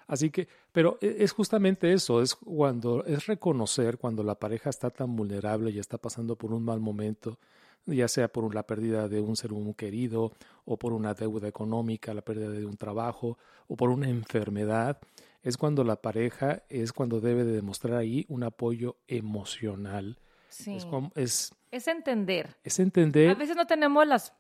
Así 0.07 0.29
que, 0.31 0.47
pero 0.71 0.97
e- 1.01 1.17
es 1.19 1.31
justamente 1.31 1.93
eso, 1.93 2.21
es 2.21 2.35
cuando 2.35 3.03
es 3.05 3.25
reconocer 3.25 3.97
cuando 3.97 4.23
la 4.23 4.35
pareja 4.35 4.69
está 4.69 4.89
tan 4.89 5.15
vulnerable 5.15 5.71
y 5.71 5.79
está 5.79 5.97
pasando 5.97 6.35
por 6.35 6.51
un 6.53 6.63
mal 6.63 6.79
momento, 6.81 7.39
ya 7.85 8.07
sea 8.07 8.27
por 8.29 8.53
la 8.53 8.63
pérdida 8.65 9.07
de 9.09 9.19
un 9.21 9.35
ser 9.35 9.51
humano 9.53 9.73
querido 9.75 10.31
o 10.65 10.77
por 10.77 10.93
una 10.93 11.13
deuda 11.13 11.47
económica, 11.47 12.13
la 12.13 12.21
pérdida 12.21 12.50
de 12.50 12.65
un 12.65 12.77
trabajo 12.77 13.38
o 13.67 13.75
por 13.75 13.89
una 13.89 14.09
enfermedad, 14.09 15.00
es 15.41 15.57
cuando 15.57 15.83
la 15.83 15.97
pareja 16.01 16.63
es 16.69 16.93
cuando 16.93 17.19
debe 17.19 17.43
de 17.43 17.51
demostrar 17.53 17.95
ahí 17.95 18.25
un 18.29 18.43
apoyo 18.43 18.95
emocional 19.07 20.17
Sí. 20.53 20.75
Es, 20.77 20.86
como- 20.86 21.12
es, 21.15 21.53
Es 21.72 21.88
entender. 21.88 22.55
es 22.63 22.79
A 22.79 22.83
entender 22.83 23.36
veces 23.36 23.55
no 23.55 23.65
tenemos 23.65 24.05
las, 24.05 24.33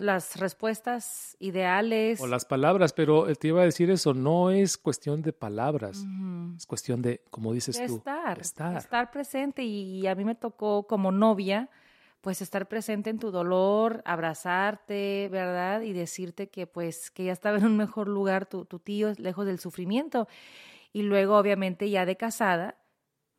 las 0.00 0.36
respuestas 0.36 1.36
ideales. 1.38 2.20
o 2.20 2.26
las 2.26 2.44
palabras, 2.44 2.92
pero 2.92 3.28
eh, 3.28 3.36
te 3.36 3.48
iba 3.48 3.62
a 3.62 3.64
decir 3.64 3.90
eso, 3.90 4.12
no 4.12 4.50
es 4.50 4.76
cuestión 4.76 5.22
de 5.22 5.32
palabras, 5.32 6.04
es 6.56 6.66
cuestión 6.66 7.00
de, 7.00 7.22
como 7.30 7.52
dices 7.52 7.78
de 7.78 7.86
tú, 7.86 7.96
estar, 7.98 8.36
de 8.36 8.42
estar. 8.42 8.76
estar 8.76 9.10
presente 9.12 9.62
y, 9.62 10.06
a 10.08 10.14
mí 10.16 10.24
me 10.24 10.34
tocó 10.34 10.86
como 10.86 11.12
novia 11.12 11.68
pues 12.20 12.40
estar 12.40 12.68
presente 12.68 13.10
en 13.10 13.18
tu 13.18 13.32
dolor, 13.32 14.00
abrazarte, 14.04 15.28
¿verdad? 15.30 15.80
Y 15.82 15.92
decirte 15.92 16.48
que 16.48 16.68
pues 16.68 17.10
que 17.10 17.24
ya 17.24 17.32
estaba 17.32 17.58
en 17.58 17.64
un 17.64 17.76
mejor 17.76 18.06
lugar 18.06 18.46
tu, 18.46 18.64
tu 18.64 18.78
tío, 18.78 19.12
lejos 19.18 19.44
del 19.44 19.58
sufrimiento. 19.58 20.28
Y 20.92 21.02
luego 21.02 21.36
obviamente 21.36 21.90
ya 21.90 22.06
de 22.06 22.16
casada, 22.16 22.76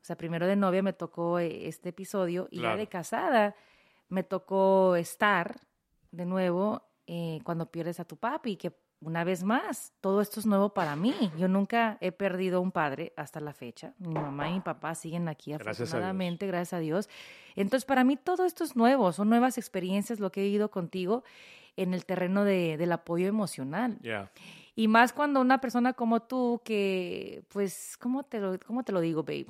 o 0.04 0.06
sea, 0.06 0.18
primero 0.18 0.46
de 0.46 0.58
novia 0.58 0.84
me 0.84 0.92
tocó 0.92 1.40
eh, 1.40 1.68
este 1.70 1.90
episodio 1.90 2.50
y 2.52 2.58
ya 2.58 2.62
Claro. 2.64 2.78
de 2.78 2.88
casada 2.88 3.56
me 4.10 4.22
tocó 4.24 4.98
estar 4.98 5.56
de 6.12 6.26
nuevo 6.26 6.84
eh, 7.08 7.40
cuando 7.46 7.72
pierdes 7.72 8.00
a 8.02 8.06
tu 8.06 8.18
papi, 8.18 8.58
que 8.58 8.74
una 9.00 9.24
vez 9.24 9.44
más, 9.44 9.94
todo 10.02 10.22
esto 10.22 10.40
es 10.40 10.46
nuevo 10.46 10.74
para 10.74 10.96
mí. 10.96 11.14
Yo 11.38 11.48
nunca 11.50 11.98
he 12.00 12.12
perdido 12.14 12.62
un 12.62 12.72
padre 12.72 13.12
hasta 13.18 13.40
la 13.42 13.52
fecha. 13.54 13.94
Mi 13.98 14.14
mamá 14.14 14.50
y 14.50 14.54
mi 14.54 14.60
papá 14.62 14.94
siguen 14.96 15.28
aquí, 15.28 15.52
Gracias 15.52 15.68
a 15.68 15.72
Dios. 15.72 15.90
afortunadamente, 15.90 16.48
gracias 16.48 16.74
a 16.74 16.80
Dios. 16.80 17.10
Entonces, 17.56 17.84
para 17.86 18.04
mí 18.06 18.16
todo 18.16 18.46
esto 18.46 18.64
es 18.64 18.76
nuevo, 18.78 19.12
son 19.12 19.28
nuevas 19.30 19.58
experiencias 19.58 20.20
lo 20.22 20.32
que 20.32 20.42
he 20.44 20.48
ido 20.48 20.70
contigo 20.72 21.24
en 21.76 21.94
el 21.94 22.06
terreno 22.06 22.44
de- 22.46 22.78
del 22.78 22.92
apoyo 22.94 23.28
emocional. 23.28 23.98
Ya. 24.02 24.32
Y 24.76 24.88
más 24.88 25.12
cuando 25.12 25.42
una 25.42 25.60
persona 25.60 25.94
como 25.94 26.22
tú, 26.22 26.62
que, 26.64 27.44
pues, 27.50 27.98
¿cómo 28.00 28.24
te 28.24 28.40
lo, 28.40 28.58
cómo 28.66 28.84
te 28.84 28.92
lo 28.94 29.02
digo, 29.02 29.24
babe? 29.24 29.48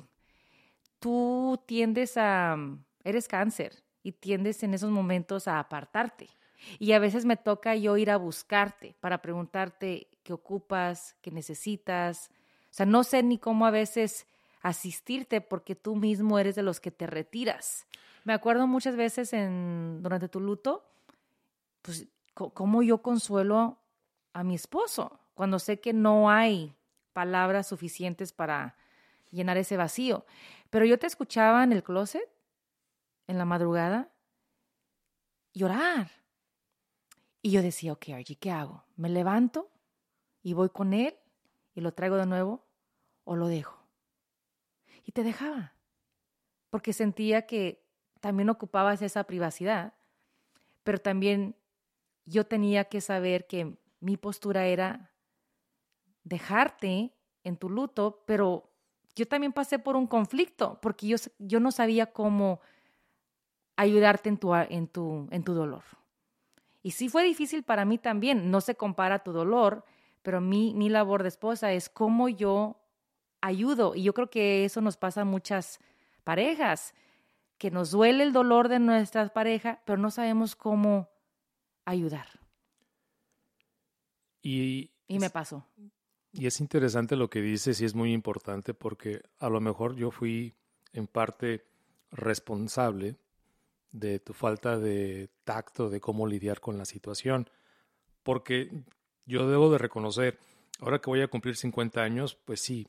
Tú 1.04 1.60
tiendes 1.66 2.16
a, 2.16 2.56
eres 3.02 3.28
cáncer 3.28 3.84
y 4.02 4.12
tiendes 4.12 4.62
en 4.62 4.72
esos 4.72 4.90
momentos 4.90 5.46
a 5.48 5.58
apartarte. 5.58 6.30
Y 6.78 6.92
a 6.92 6.98
veces 6.98 7.26
me 7.26 7.36
toca 7.36 7.76
yo 7.76 7.98
ir 7.98 8.10
a 8.10 8.16
buscarte 8.16 8.96
para 9.00 9.20
preguntarte 9.20 10.08
qué 10.22 10.32
ocupas, 10.32 11.14
qué 11.20 11.30
necesitas. 11.30 12.30
O 12.30 12.68
sea, 12.70 12.86
no 12.86 13.04
sé 13.04 13.22
ni 13.22 13.36
cómo 13.36 13.66
a 13.66 13.70
veces 13.70 14.26
asistirte 14.62 15.42
porque 15.42 15.74
tú 15.74 15.94
mismo 15.94 16.38
eres 16.38 16.54
de 16.54 16.62
los 16.62 16.80
que 16.80 16.90
te 16.90 17.06
retiras. 17.06 17.86
Me 18.24 18.32
acuerdo 18.32 18.66
muchas 18.66 18.96
veces 18.96 19.34
en, 19.34 20.02
durante 20.02 20.30
tu 20.30 20.40
luto, 20.40 20.86
pues, 21.82 22.08
cómo 22.32 22.82
yo 22.82 23.02
consuelo 23.02 23.76
a 24.32 24.42
mi 24.42 24.54
esposo 24.54 25.20
cuando 25.34 25.58
sé 25.58 25.80
que 25.80 25.92
no 25.92 26.30
hay 26.30 26.74
palabras 27.12 27.66
suficientes 27.66 28.32
para 28.32 28.74
llenar 29.34 29.56
ese 29.56 29.76
vacío. 29.76 30.24
Pero 30.70 30.84
yo 30.84 30.98
te 30.98 31.06
escuchaba 31.06 31.64
en 31.64 31.72
el 31.72 31.82
closet, 31.82 32.28
en 33.26 33.38
la 33.38 33.44
madrugada, 33.44 34.12
llorar. 35.52 36.10
Y 37.42 37.50
yo 37.50 37.62
decía, 37.62 37.92
ok, 37.92 38.08
Archie, 38.10 38.36
¿qué 38.36 38.50
hago? 38.50 38.84
¿Me 38.96 39.08
levanto 39.08 39.70
y 40.42 40.54
voy 40.54 40.70
con 40.70 40.94
él 40.94 41.16
y 41.74 41.80
lo 41.80 41.92
traigo 41.92 42.16
de 42.16 42.26
nuevo 42.26 42.66
o 43.24 43.36
lo 43.36 43.48
dejo? 43.48 43.78
Y 45.04 45.12
te 45.12 45.22
dejaba, 45.22 45.74
porque 46.70 46.92
sentía 46.92 47.46
que 47.46 47.84
también 48.20 48.48
ocupabas 48.48 49.02
esa 49.02 49.24
privacidad, 49.24 49.92
pero 50.82 50.98
también 50.98 51.56
yo 52.24 52.46
tenía 52.46 52.86
que 52.86 53.02
saber 53.02 53.46
que 53.46 53.76
mi 54.00 54.16
postura 54.16 54.66
era 54.66 55.12
dejarte 56.22 57.14
en 57.42 57.56
tu 57.58 57.68
luto, 57.68 58.24
pero 58.26 58.73
yo 59.14 59.26
también 59.26 59.52
pasé 59.52 59.78
por 59.78 59.96
un 59.96 60.06
conflicto, 60.06 60.78
porque 60.80 61.06
yo, 61.06 61.16
yo 61.38 61.60
no 61.60 61.70
sabía 61.70 62.06
cómo 62.06 62.60
ayudarte 63.76 64.28
en 64.28 64.38
tu, 64.38 64.54
en, 64.54 64.88
tu, 64.88 65.28
en 65.30 65.44
tu 65.44 65.54
dolor. 65.54 65.84
Y 66.82 66.92
sí 66.92 67.08
fue 67.08 67.24
difícil 67.24 67.62
para 67.62 67.84
mí 67.84 67.98
también, 67.98 68.50
no 68.50 68.60
se 68.60 68.74
compara 68.74 69.22
tu 69.22 69.32
dolor, 69.32 69.84
pero 70.22 70.40
mi, 70.40 70.74
mi 70.74 70.88
labor 70.88 71.22
de 71.22 71.28
esposa 71.28 71.72
es 71.72 71.88
cómo 71.88 72.28
yo 72.28 72.76
ayudo. 73.40 73.94
Y 73.94 74.02
yo 74.02 74.14
creo 74.14 74.30
que 74.30 74.64
eso 74.64 74.80
nos 74.80 74.96
pasa 74.96 75.22
a 75.22 75.24
muchas 75.24 75.78
parejas, 76.24 76.94
que 77.58 77.70
nos 77.70 77.90
duele 77.90 78.24
el 78.24 78.32
dolor 78.32 78.68
de 78.68 78.78
nuestra 78.80 79.28
pareja, 79.28 79.80
pero 79.84 79.98
no 79.98 80.10
sabemos 80.10 80.56
cómo 80.56 81.08
ayudar. 81.84 82.26
Y, 84.42 84.90
Y 85.06 85.18
me 85.18 85.30
pasó. 85.30 85.66
Y 86.34 86.46
es 86.46 86.60
interesante 86.60 87.14
lo 87.16 87.30
que 87.30 87.40
dices 87.40 87.80
y 87.80 87.84
es 87.84 87.94
muy 87.94 88.12
importante 88.12 88.74
porque 88.74 89.22
a 89.38 89.48
lo 89.48 89.60
mejor 89.60 89.94
yo 89.94 90.10
fui 90.10 90.52
en 90.92 91.06
parte 91.06 91.64
responsable 92.10 93.16
de 93.92 94.18
tu 94.18 94.32
falta 94.32 94.76
de 94.76 95.30
tacto 95.44 95.88
de 95.88 96.00
cómo 96.00 96.26
lidiar 96.26 96.60
con 96.60 96.76
la 96.76 96.84
situación. 96.84 97.48
Porque 98.24 98.68
yo 99.26 99.48
debo 99.48 99.70
de 99.70 99.78
reconocer, 99.78 100.38
ahora 100.80 100.98
que 100.98 101.10
voy 101.10 101.22
a 101.22 101.28
cumplir 101.28 101.56
50 101.56 102.02
años, 102.02 102.36
pues 102.44 102.60
sí, 102.60 102.88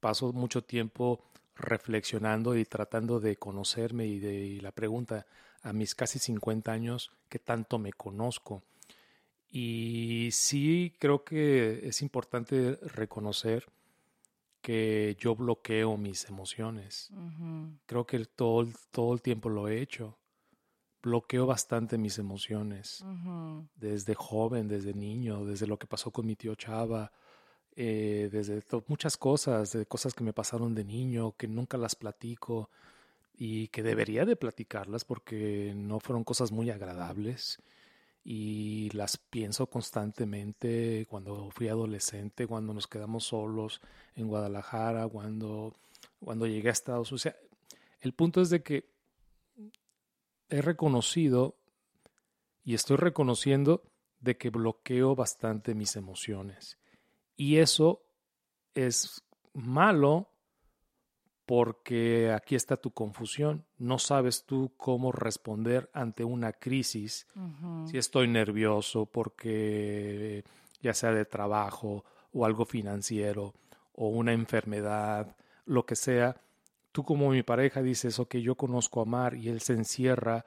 paso 0.00 0.32
mucho 0.32 0.64
tiempo 0.64 1.22
reflexionando 1.54 2.56
y 2.56 2.64
tratando 2.64 3.20
de 3.20 3.36
conocerme 3.36 4.06
y 4.06 4.18
de 4.18 4.34
y 4.34 4.60
la 4.60 4.72
pregunta 4.72 5.26
a 5.62 5.74
mis 5.74 5.94
casi 5.94 6.18
50 6.18 6.72
años, 6.72 7.12
¿qué 7.28 7.38
tanto 7.38 7.78
me 7.78 7.92
conozco? 7.92 8.62
Y 9.50 10.28
sí 10.32 10.94
creo 10.98 11.24
que 11.24 11.80
es 11.88 12.02
importante 12.02 12.76
reconocer 12.94 13.66
que 14.60 15.16
yo 15.18 15.34
bloqueo 15.34 15.96
mis 15.96 16.26
emociones. 16.28 17.10
Creo 17.86 18.06
que 18.06 18.24
todo, 18.26 18.60
el- 18.60 18.74
todo 18.90 19.12
el 19.14 19.22
tiempo 19.22 19.48
lo 19.48 19.68
he 19.68 19.80
hecho. 19.80 20.18
Bloqueo 21.02 21.46
bastante 21.46 21.96
mis 21.98 22.18
emociones. 22.18 23.02
Desde 23.76 24.14
joven, 24.14 24.68
desde 24.68 24.92
niño, 24.94 25.44
desde 25.46 25.66
lo 25.66 25.78
que 25.78 25.86
pasó 25.86 26.10
con 26.10 26.26
mi 26.26 26.36
tío 26.36 26.54
Chava, 26.54 27.10
eh, 27.74 28.28
desde 28.30 28.62
muchas 28.88 29.16
cosas, 29.16 29.72
de 29.72 29.86
cosas 29.86 30.12
que 30.12 30.22
me 30.24 30.32
pasaron 30.34 30.74
de 30.74 30.84
niño, 30.84 31.32
que 31.36 31.48
nunca 31.48 31.78
las 31.78 31.94
platico 31.96 32.68
y 33.34 33.68
que 33.68 33.82
debería 33.82 34.26
de 34.26 34.36
platicarlas 34.36 35.04
porque 35.04 35.72
no 35.74 35.98
fueron 36.00 36.22
cosas 36.24 36.52
muy 36.52 36.68
agradables 36.70 37.58
y 38.22 38.90
las 38.90 39.16
pienso 39.16 39.66
constantemente 39.66 41.06
cuando 41.08 41.50
fui 41.50 41.68
adolescente, 41.68 42.46
cuando 42.46 42.74
nos 42.74 42.86
quedamos 42.86 43.24
solos 43.24 43.80
en 44.14 44.28
Guadalajara, 44.28 45.08
cuando, 45.08 45.74
cuando 46.18 46.46
llegué 46.46 46.68
a 46.68 46.72
Estados 46.72 47.10
Unidos. 47.12 47.34
El 48.00 48.12
punto 48.12 48.40
es 48.40 48.50
de 48.50 48.62
que 48.62 48.90
he 50.48 50.62
reconocido 50.62 51.56
y 52.64 52.74
estoy 52.74 52.96
reconociendo 52.96 53.82
de 54.20 54.36
que 54.36 54.50
bloqueo 54.50 55.14
bastante 55.14 55.74
mis 55.74 55.96
emociones. 55.96 56.78
Y 57.36 57.56
eso 57.56 58.02
es 58.74 59.22
malo 59.54 60.30
porque 61.50 62.30
aquí 62.32 62.54
está 62.54 62.76
tu 62.76 62.92
confusión. 62.92 63.64
No 63.76 63.98
sabes 63.98 64.44
tú 64.44 64.70
cómo 64.76 65.10
responder 65.10 65.90
ante 65.92 66.22
una 66.22 66.52
crisis 66.52 67.26
si 67.86 67.98
estoy 67.98 68.28
nervioso 68.28 69.06
porque 69.06 70.44
ya 70.80 70.94
sea 70.94 71.10
de 71.12 71.24
trabajo 71.24 72.04
o 72.32 72.46
algo 72.46 72.64
financiero 72.64 73.52
o 73.94 74.06
una 74.10 74.32
enfermedad, 74.32 75.34
lo 75.66 75.84
que 75.84 75.96
sea, 75.96 76.40
tú 76.92 77.02
como 77.02 77.30
mi 77.30 77.42
pareja 77.42 77.82
dices, 77.82 78.20
ok, 78.20 78.36
yo 78.36 78.54
conozco 78.54 79.00
a 79.00 79.04
Mar 79.04 79.34
y 79.34 79.48
él 79.48 79.60
se 79.60 79.72
encierra, 79.72 80.44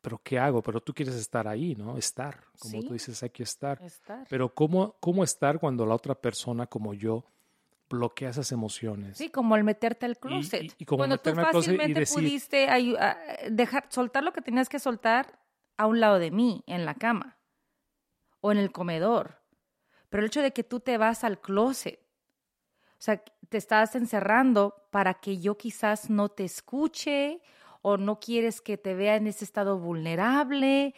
pero 0.00 0.18
¿qué 0.24 0.38
hago? 0.38 0.62
Pero 0.62 0.80
tú 0.80 0.94
quieres 0.94 1.16
estar 1.16 1.46
ahí, 1.46 1.74
¿no? 1.74 1.98
Estar, 1.98 2.40
como 2.58 2.80
Sí. 2.80 2.86
tú 2.86 2.94
dices, 2.94 3.22
hay 3.22 3.28
que 3.30 3.42
estar. 3.42 3.82
Estar. 3.82 4.26
Pero 4.30 4.54
¿cómo, 4.54 4.96
¿cómo 4.98 5.24
estar 5.24 5.60
cuando 5.60 5.84
la 5.84 5.94
otra 5.94 6.14
persona 6.14 6.66
como 6.66 6.94
yo 6.94 7.26
bloquea 7.88 8.30
esas 8.30 8.52
emociones? 8.52 9.16
Sí, 9.18 9.28
como 9.30 9.56
el 9.56 9.64
meterte 9.64 10.06
al 10.06 10.12
Y- 10.12 10.16
closet. 10.16 10.62
y- 10.62 10.72
y 10.78 10.84
como 10.84 10.98
Cuando 10.98 11.16
tú 11.18 11.30
meterme 11.30 11.42
al 11.42 11.50
closet 11.50 11.72
y 11.72 11.76
fácilmente 11.76 12.00
decir- 12.00 12.14
pudiste 12.16 12.68
dejar, 13.50 13.86
soltar 13.90 14.22
lo 14.24 14.32
que 14.32 14.42
tenías 14.42 14.68
que 14.68 14.78
soltar 14.78 15.38
a 15.76 15.86
un 15.86 16.00
lado 16.00 16.18
de 16.18 16.30
mí, 16.30 16.62
en 16.66 16.84
la 16.84 16.94
cama 16.94 17.38
o 18.40 18.52
en 18.52 18.58
el 18.58 18.72
comedor. 18.72 19.40
Pero 20.08 20.22
el 20.22 20.26
hecho 20.28 20.42
de 20.42 20.52
que 20.52 20.64
tú 20.64 20.80
te 20.80 20.96
vas 20.98 21.22
al 21.24 21.40
closet, 21.40 22.00
o 22.92 23.00
sea, 23.00 23.22
te 23.48 23.56
estás 23.58 23.94
encerrando 23.94 24.86
para 24.90 25.14
que 25.14 25.38
yo 25.38 25.56
quizás 25.56 26.10
no 26.10 26.28
te 26.28 26.44
escuche 26.44 27.40
o 27.82 27.96
no 27.96 28.18
quieres 28.18 28.60
que 28.60 28.76
te 28.76 28.94
vea 28.94 29.16
en 29.16 29.26
ese 29.28 29.44
estado 29.44 29.78
vulnerable. 29.78 30.94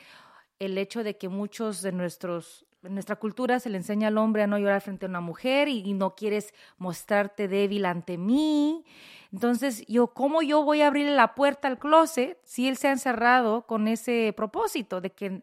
El 0.59 0.79
hecho 0.79 1.05
de 1.05 1.17
que 1.19 1.29
muchos 1.29 1.83
de 1.83 1.93
nuestros 1.93 2.67
en 2.83 2.95
nuestra 2.95 3.17
cultura 3.17 3.61
se 3.61 3.69
le 3.69 3.77
enseña 3.77 4.09
al 4.09 4.19
hombre 4.19 4.43
a 4.43 4.47
no 4.47 4.59
llorar 4.59 4.81
frente 4.81 5.07
a 5.07 5.09
una 5.09 5.21
mujer 5.21 5.69
y, 5.69 5.93
no 5.93 6.15
quieres 6.15 6.55
mostrarte 6.79 7.49
débil 7.49 7.85
ante 7.85 8.17
mí. 8.17 8.85
Entonces, 9.33 9.85
yo, 9.87 10.09
¿cómo 10.09 10.43
yo 10.43 10.65
voy 10.65 10.81
a 10.81 10.87
abrirle 10.87 11.15
la 11.15 11.35
puerta 11.35 11.69
al 11.69 11.79
closet 11.79 12.39
si 12.43 12.69
él 12.69 12.77
se 12.77 12.89
ha 12.89 12.93
encerrado 12.93 13.67
con 13.67 13.87
ese 13.87 14.33
propósito 14.37 15.01
de 15.01 15.11
que 15.11 15.43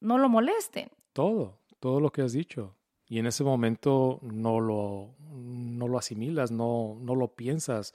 no 0.00 0.18
lo 0.18 0.28
molesten? 0.28 0.90
Todo, 1.12 1.58
todo 1.80 2.00
lo 2.00 2.10
que 2.10 2.22
has 2.22 2.32
dicho. 2.32 2.76
Y 3.08 3.18
en 3.18 3.26
ese 3.26 3.44
momento 3.44 4.20
no 4.22 4.60
lo, 4.60 5.14
no 5.32 5.88
lo 5.88 5.98
asimilas, 5.98 6.50
no, 6.50 6.96
no 7.00 7.14
lo 7.14 7.28
piensas, 7.34 7.94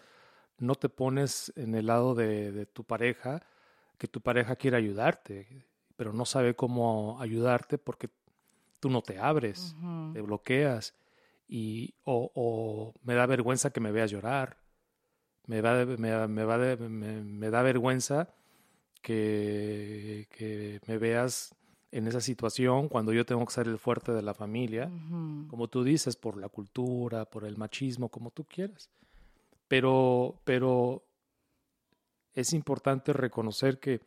no 0.58 0.75
te 0.75 0.89
pones 0.89 1.51
en 1.56 1.75
el 1.75 1.88
lado 1.88 2.13
de, 2.13 2.51
de 2.51 2.65
tu 2.65 2.84
pareja, 2.84 3.41
que 3.97 4.08
tu 4.08 4.21
pareja 4.21 4.56
quiere 4.56 4.77
ayudarte, 4.77 5.65
pero 5.95 6.13
no 6.13 6.25
sabe 6.25 6.56
cómo 6.56 7.17
ayudarte 7.19 7.77
porque 7.77 8.10
tú 8.82 8.89
no 8.89 9.02
te 9.02 9.17
abres, 9.17 9.78
te 10.12 10.20
bloqueas 10.20 10.94
y 11.48 11.94
o, 12.04 12.32
o 12.36 12.94
me 13.04 13.13
da 13.13 13.26
vergüenza 13.26 13.70
que 13.70 13.80
me 13.80 13.91
veas 13.91 14.12
llorar, 14.12 14.58
me, 15.46 15.62
va, 15.62 15.86
me, 15.86 16.28
me 16.28 16.44
va 16.44 16.58
me, 16.58 17.50
da 17.50 17.62
vergüenza 17.62 18.34
que, 19.02 20.28
que 20.32 20.82
me 20.88 20.98
veas 20.98 21.56
en 21.91 22.08
esa 22.08 22.20
situación 22.20 22.89
cuando 22.89 23.13
yo 23.13 23.26
tengo 23.26 23.46
que 23.46 23.54
ser 23.54 23.67
el 23.67 23.78
fuerte 23.78 24.12
de 24.12 24.22
la 24.22 24.34
familia, 24.34 24.91
como 25.48 25.67
tú 25.67 25.84
dices, 25.84 26.15
por 26.15 26.38
la 26.38 26.50
cultura, 26.50 27.26
por 27.26 27.46
el 27.46 27.58
machismo, 27.58 28.10
como 28.10 28.32
tú 28.32 28.46
quieras. 28.46 28.89
Pero, 29.67 30.41
pero 30.44 31.04
es 32.34 32.54
importante 32.54 33.13
reconocer 33.13 33.80
que 33.80 34.02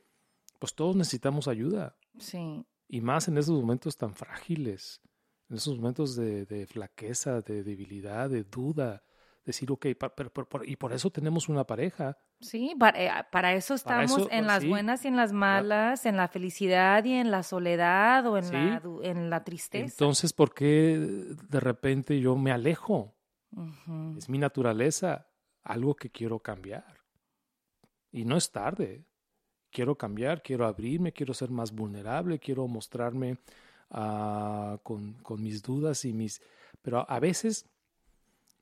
pues 0.59 0.75
todos 0.75 0.97
necesitamos 0.97 1.47
ayuda 1.47 1.95
Sí. 2.19 2.65
Y 2.89 3.01
más 3.01 3.29
en 3.29 3.39
esos 3.39 3.59
momentos 3.61 3.97
tan 3.97 4.15
frágiles, 4.15 5.01
en 5.49 5.57
esos 5.57 5.77
momentos 5.79 6.17
de, 6.17 6.47
de 6.47 6.67
flaqueza, 6.67 7.41
de 7.41 7.63
debilidad, 7.63 8.31
de 8.31 8.45
duda, 8.45 9.03
decir, 9.45 9.71
ok, 9.71 9.87
pa- 9.99 10.15
pero- 10.15 10.33
y 10.65 10.77
por 10.77 10.93
eso 10.93 11.11
tenemos 11.11 11.49
una 11.49 11.65
pareja. 11.67 12.17
Sí, 12.41 12.75
para, 12.79 13.03
eh, 13.21 13.27
para 13.31 13.53
eso 13.53 13.75
Para 13.85 14.05
estamos 14.05 14.23
eso, 14.23 14.31
en 14.31 14.39
pues, 14.45 14.47
las 14.47 14.63
sí. 14.63 14.69
buenas 14.69 15.05
y 15.05 15.09
en 15.09 15.17
las 15.17 15.33
malas, 15.33 16.07
en 16.07 16.17
la 16.17 16.29
felicidad 16.29 17.05
y 17.05 17.13
en 17.13 17.31
la 17.31 17.43
soledad 17.43 18.27
o 18.27 18.39
en, 18.39 18.45
Sí. 18.45 18.53
la, 18.53 18.83
en 19.03 19.31
la 19.31 19.45
tristeza. 19.45 19.85
Entonces, 19.85 20.33
¿por 20.33 20.55
qué 20.55 20.99
de 21.49 21.61
repente 21.61 22.19
yo 22.21 22.37
me 22.37 22.53
alejo? 22.53 23.15
Es 24.17 24.29
mi 24.29 24.39
naturaleza, 24.39 25.29
algo 25.63 25.95
que 25.95 26.11
quiero 26.11 26.41
cambiar. 26.41 27.01
Y 28.11 28.25
no 28.25 28.37
es 28.37 28.51
tarde. 28.51 29.07
Quiero 29.75 29.97
cambiar, 29.97 30.41
quiero 30.41 30.67
abrirme, 30.67 31.13
quiero 31.13 31.35
ser 31.35 31.51
más 31.51 31.73
vulnerable, 31.73 32.39
quiero 32.39 32.69
mostrarme 32.69 33.39
ah, 33.91 34.79
con, 34.85 35.15
con 35.15 35.43
mis 35.43 35.63
dudas 35.65 36.05
y 36.05 36.13
mis... 36.13 36.41
Pero 36.81 37.05
a- 37.11 37.19
veces 37.19 37.67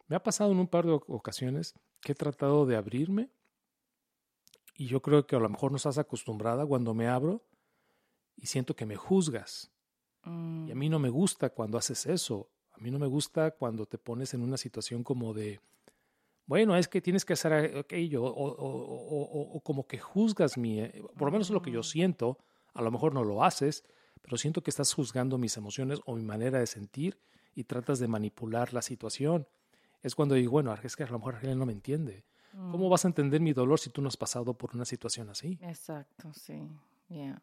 me 0.08 0.16
ha 0.16 0.22
pasado 0.22 0.52
en 0.52 0.58
un 0.58 0.66
par 0.66 0.86
de 0.86 0.92
oc- 0.92 1.04
ocasiones 1.08 1.74
que 2.00 2.12
he 2.12 2.14
tratado 2.14 2.64
de 2.64 2.76
abrirme 2.76 3.28
y 4.74 4.86
yo 4.86 5.02
creo 5.02 5.26
que 5.26 5.36
a 5.36 5.38
lo 5.38 5.50
mejor 5.50 5.70
no 5.70 5.76
estás 5.76 5.98
acostumbrada 5.98 6.64
cuando 6.64 6.94
me 6.94 7.08
abro 7.08 7.42
y 8.34 8.46
siento 8.46 8.74
que 8.74 8.86
me 8.86 8.96
juzgas. 8.96 9.70
Mm. 10.24 10.68
Y 10.68 10.70
a 10.70 10.74
mí 10.74 10.88
no 10.88 10.98
me 10.98 11.10
gusta 11.10 11.50
cuando 11.50 11.76
haces 11.76 12.06
eso. 12.06 12.48
A 12.70 12.78
mí 12.78 12.90
no 12.90 12.98
me 12.98 13.06
gusta 13.06 13.50
cuando 13.50 13.84
te 13.84 13.98
pones 13.98 14.32
en 14.32 14.40
una 14.40 14.56
situación 14.56 15.04
como 15.04 15.34
de, 15.34 15.60
bueno, 16.46 16.76
es 16.76 16.88
que 16.88 17.00
tienes 17.00 17.24
que 17.24 17.32
hacer 17.34 17.52
aquello, 17.78 18.24
o, 18.24 18.28
o- 18.28 18.46
o- 18.48 19.22
o- 19.22 19.56
o 19.56 19.60
como 19.60 19.86
que 19.86 19.98
juzgas 19.98 20.56
mi, 20.58 20.80
eh, 20.80 21.02
por 21.16 21.28
lo 21.28 21.32
menos 21.32 21.50
lo 21.50 21.62
que 21.62 21.70
yo 21.70 21.80
Ujú. 21.80 21.88
siento, 21.88 22.38
a 22.74 22.82
lo 22.82 22.90
mejor 22.90 23.14
no 23.14 23.24
lo 23.24 23.44
haces, 23.44 23.84
pero 24.22 24.36
siento 24.36 24.62
que 24.62 24.70
estás 24.70 24.92
juzgando 24.92 25.38
mis 25.38 25.56
emociones 25.56 26.00
o 26.06 26.14
mi 26.14 26.22
manera 26.22 26.58
de 26.58 26.66
sentir 26.66 27.18
y 27.54 27.64
tratas 27.64 27.98
de 27.98 28.08
manipular 28.08 28.72
la 28.72 28.82
situación. 28.82 29.46
Es 30.02 30.14
cuando 30.14 30.34
digo, 30.34 30.52
bueno, 30.52 30.74
es 30.82 30.96
que 30.96 31.04
a 31.04 31.06
lo 31.08 31.18
mejor 31.18 31.34
Argelia 31.36 31.54
no 31.56 31.66
me 31.66 31.72
entiende. 31.72 32.24
¿Cómo 32.52 32.86
Mm. 32.88 32.90
vas 32.90 33.04
a 33.04 33.08
entender 33.08 33.40
mi 33.40 33.52
dolor 33.52 33.78
si 33.80 33.90
tú 33.90 34.02
no 34.02 34.08
has 34.08 34.16
pasado 34.16 34.52
por 34.54 34.74
una 34.74 34.84
situación 34.84 35.30
así? 35.30 35.58
Exacto, 35.62 36.32
sí. 36.34 36.68
Ya. 37.08 37.40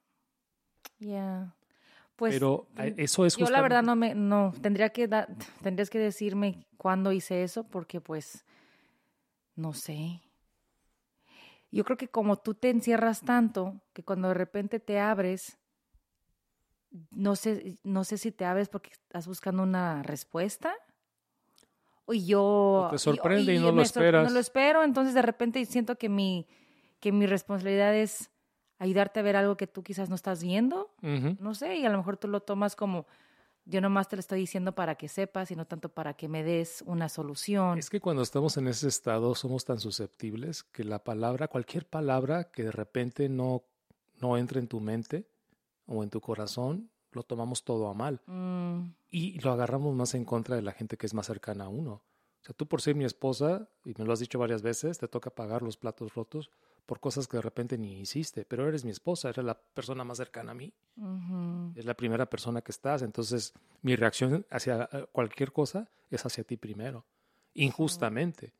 Ya. 0.99 1.55
Pues 2.15 2.35
pero 2.35 2.67
mm, 2.75 2.99
eso 2.99 3.25
es 3.25 3.37
yo 3.37 3.49
la 3.49 3.61
verdad 3.61 3.81
no 3.81 3.95
me 3.95 4.13
no 4.13 4.53
tendría 4.61 4.89
que 4.89 5.07
da- 5.07 5.27
tendrías 5.63 5.89
que 5.89 5.99
decirme 5.99 6.65
cuándo 6.77 7.13
hice 7.13 7.43
eso 7.43 7.63
porque 7.63 8.01
pues 8.01 8.43
no 9.59 9.73
sé. 9.73 10.21
Yo 11.71 11.83
creo 11.83 11.97
que 11.97 12.07
como 12.07 12.37
tú 12.37 12.55
te 12.55 12.69
encierras 12.69 13.21
tanto 13.21 13.81
que 13.93 14.03
cuando 14.03 14.29
de 14.29 14.33
repente 14.33 14.79
te 14.79 14.99
abres 14.99 15.57
no 17.11 17.35
sé 17.35 17.77
no 17.83 18.03
sé 18.03 18.17
si 18.17 18.31
te 18.31 18.45
abres 18.45 18.67
porque 18.67 18.89
estás 18.91 19.27
buscando 19.27 19.61
una 19.61 20.01
respuesta 20.01 20.73
o 22.05 22.13
yo 22.13 22.87
te 22.89 22.97
sorprende 22.97 23.53
y 23.53 23.59
no 23.59 23.71
lo 23.71 23.83
esperas. 23.83 24.27
no 24.27 24.33
lo 24.33 24.39
espero, 24.39 24.83
entonces 24.83 25.13
de 25.13 25.21
repente 25.21 25.63
siento 25.65 25.97
que 25.97 26.09
mi 26.09 26.47
que 26.99 27.11
mi 27.11 27.27
responsabilidad 27.27 27.95
es 27.95 28.31
ayudarte 28.79 29.19
a 29.19 29.23
ver 29.23 29.35
algo 29.35 29.55
que 29.55 29.67
tú 29.67 29.83
quizás 29.83 30.09
no 30.09 30.15
estás 30.15 30.41
viendo 30.41 30.91
no 31.01 31.53
sé, 31.53 31.75
y 31.77 31.85
a 31.85 31.89
lo 31.89 31.97
mejor 31.97 32.17
tú 32.17 32.27
lo 32.27 32.39
tomas 32.39 32.75
como 32.75 33.05
yo 33.69 33.81
nomás 33.81 34.07
te 34.07 34.15
lo 34.15 34.19
estoy 34.19 34.39
diciendo 34.39 34.73
para 34.73 34.95
que 34.95 35.07
sepas 35.07 35.51
y 35.51 35.55
no 35.55 35.65
tanto 35.65 35.89
para 35.89 36.15
que 36.15 36.27
me 36.27 36.43
des 36.43 36.83
una 36.87 37.07
solución. 37.07 37.77
Es 37.77 37.89
que 37.89 37.99
cuando 37.99 38.23
estamos 38.23 38.57
en 38.57 38.67
ese 38.67 38.87
estado 38.87 39.35
somos 39.35 39.63
tan 39.65 39.79
susceptibles 39.79 40.63
que 40.63 40.83
la 40.83 41.03
palabra, 41.03 41.47
cualquier 41.47 41.85
palabra 41.85 42.51
que 42.51 42.63
de 42.63 42.71
repente 42.71 43.29
no, 43.29 43.63
no 44.19 44.37
entre 44.37 44.59
en 44.59 44.67
tu 44.67 44.79
mente 44.79 45.27
o 45.85 46.03
en 46.03 46.09
tu 46.09 46.19
corazón, 46.19 46.89
lo 47.11 47.23
tomamos 47.23 47.63
todo 47.63 47.87
a 47.89 47.93
mal 47.93 48.21
Mm, 48.27 48.93
y 49.09 49.39
lo 49.39 49.51
agarramos 49.51 49.95
más 49.95 50.13
en 50.13 50.25
contra 50.25 50.55
de 50.55 50.61
la 50.61 50.71
gente 50.71 50.97
que 50.97 51.05
es 51.05 51.13
más 51.13 51.27
cercana 51.27 51.65
a 51.65 51.69
uno. 51.69 51.91
O 52.41 52.43
sea, 52.43 52.55
tú 52.55 52.67
por 52.67 52.81
ser 52.81 52.95
mi 52.95 53.05
esposa, 53.05 53.67
y 53.83 53.93
me 53.97 54.05
lo 54.05 54.13
has 54.13 54.19
dicho 54.19 54.39
varias 54.39 54.61
veces, 54.61 54.97
te 54.97 55.07
toca 55.07 55.29
pagar 55.29 55.61
los 55.61 55.77
platos 55.77 56.13
rotos 56.13 56.51
por 56.89 56.99
cosas 56.99 57.27
que 57.27 57.37
de 57.37 57.43
repente 57.43 57.77
ni 57.77 57.99
hiciste, 58.01 58.45
pero 58.45 58.67
eres 58.67 58.83
mi 58.83 58.89
esposa, 58.89 59.29
eres 59.29 59.45
la 59.45 59.53
persona 59.53 60.03
más 60.03 60.17
cercana 60.17 60.53
a 60.53 60.55
mí, 60.55 60.73
ujú, 60.97 61.71
es 61.75 61.85
la 61.85 61.93
primera 61.93 62.25
persona 62.27 62.63
que 62.63 62.71
estás, 62.71 63.03
entonces 63.03 63.53
mi 63.83 63.95
reacción 63.95 64.43
hacia 64.49 64.89
eh, 64.91 65.05
cualquier 65.11 65.51
cosa 65.51 65.87
es 66.09 66.25
hacia 66.25 66.43
ti 66.43 66.57
primero, 66.57 67.05
injustamente. 67.53 68.53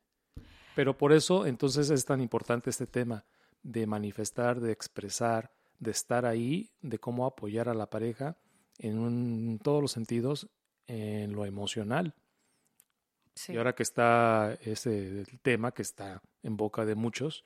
Pero 0.76 0.96
por 0.96 1.12
eso 1.12 1.44
entonces 1.44 1.90
es 1.90 2.04
tan 2.04 2.20
importante 2.20 2.70
este 2.70 2.86
tema 2.86 3.24
de 3.64 3.84
manifestar, 3.88 4.60
de 4.60 4.70
expresar, 4.70 5.50
de 5.80 5.90
estar 5.90 6.24
ahí, 6.24 6.70
de 6.82 7.00
cómo 7.00 7.26
apoyar 7.26 7.68
a 7.68 7.74
la 7.74 7.90
pareja 7.90 8.36
en, 8.78 8.96
un- 9.00 9.58
todos 9.60 9.82
los 9.82 9.90
sentidos, 9.90 10.48
en 10.86 11.32
lo 11.32 11.44
emocional. 11.46 12.14
sí. 13.34 13.54
Y 13.54 13.56
ahora 13.56 13.74
que 13.74 13.82
está 13.82 14.56
ese 14.62 15.24
tema 15.42 15.72
que 15.72 15.82
está 15.82 16.22
en 16.44 16.56
boca 16.56 16.84
de 16.84 16.94
muchos, 16.94 17.44